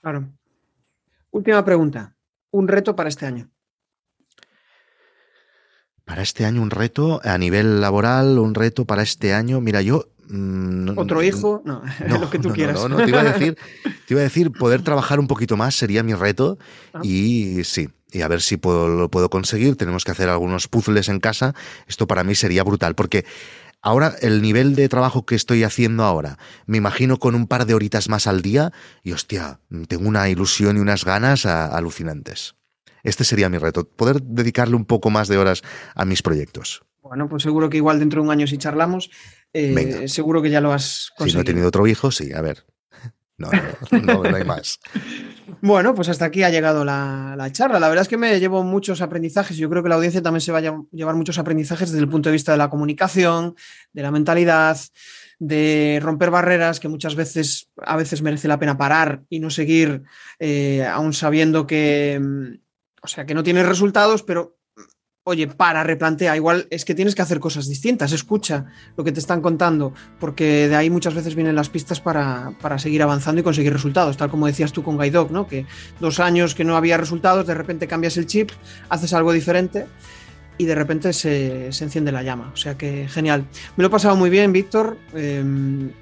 [0.00, 0.30] Claro.
[1.30, 2.14] Última pregunta
[2.52, 3.50] un reto para este año?
[6.04, 9.60] Para este año un reto a nivel laboral, un reto para este año.
[9.60, 11.62] Mira, yo mm, ¿Otro hijo?
[11.64, 11.82] No,
[12.18, 12.76] lo que tú quieras.
[12.76, 13.56] No, no, te iba a decir,
[14.06, 16.58] te iba a decir, poder trabajar un poquito más sería mi reto.
[16.92, 17.00] Ah.
[17.02, 19.76] Y sí, y a ver si lo puedo conseguir.
[19.76, 21.54] Tenemos que hacer algunos puzzles en casa.
[21.86, 23.24] Esto para mí sería brutal, porque
[23.82, 27.74] Ahora, el nivel de trabajo que estoy haciendo ahora, me imagino con un par de
[27.74, 28.72] horitas más al día
[29.02, 29.58] y hostia,
[29.88, 32.54] tengo una ilusión y unas ganas alucinantes.
[33.02, 35.62] Este sería mi reto, poder dedicarle un poco más de horas
[35.96, 36.84] a mis proyectos.
[37.02, 39.10] Bueno, pues seguro que igual dentro de un año si charlamos,
[39.52, 41.32] eh, seguro que ya lo has conseguido.
[41.32, 42.64] Si no he tenido otro hijo, sí, a ver.
[43.42, 43.50] No,
[44.00, 44.78] no, no, hay más.
[45.60, 47.78] Bueno, pues hasta aquí ha llegado la, charla.
[47.78, 49.56] La verdad es que me llevo muchos aprendizajes.
[49.56, 52.30] Yo creo que la audiencia también se va a llevar muchos aprendizajes desde el punto
[52.30, 53.54] de vista de la comunicación,
[53.92, 54.76] de la mentalidad,
[55.38, 60.02] de romper barreras que muchas veces, a veces merece la pena parar y no seguir,
[60.40, 62.54] eh, aún sabiendo que, mm,
[63.02, 64.56] o sea, que no tienes resultados, pero
[65.24, 68.66] oye, para, replantea, igual es que tienes que hacer cosas distintas, escucha
[68.96, 72.78] lo que te están contando, porque de ahí muchas veces vienen las pistas para, para
[72.78, 75.46] seguir avanzando y conseguir resultados, tal como decías tú con Guidoc, ¿no?
[75.46, 75.64] Que
[76.00, 78.50] dos años que no había resultados, de repente cambias el chip,
[78.88, 79.86] haces algo diferente
[80.58, 82.50] y de repente se, se enciende la llama.
[82.52, 83.46] O sea que genial.
[83.76, 84.96] Me lo he pasado muy bien, Víctor.
[85.14, 85.42] Eh,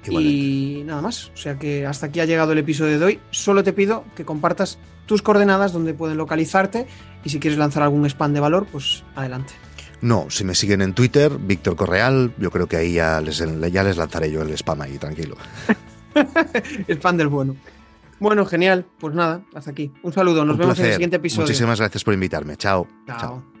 [0.09, 1.31] y nada más.
[1.33, 3.19] O sea que hasta aquí ha llegado el episodio de hoy.
[3.31, 6.87] Solo te pido que compartas tus coordenadas donde pueden localizarte
[7.23, 9.53] y si quieres lanzar algún spam de valor, pues adelante.
[10.01, 13.37] No, si me siguen en Twitter, Víctor Correal, yo creo que ahí ya les,
[13.71, 15.37] ya les lanzaré yo el spam ahí, tranquilo.
[16.87, 17.55] el spam del bueno.
[18.19, 18.85] Bueno, genial.
[18.99, 19.91] Pues nada, hasta aquí.
[20.03, 20.45] Un saludo.
[20.45, 21.43] Nos Un vemos en el siguiente episodio.
[21.47, 22.55] Muchísimas gracias por invitarme.
[22.55, 22.87] Chao.
[23.07, 23.60] Chao.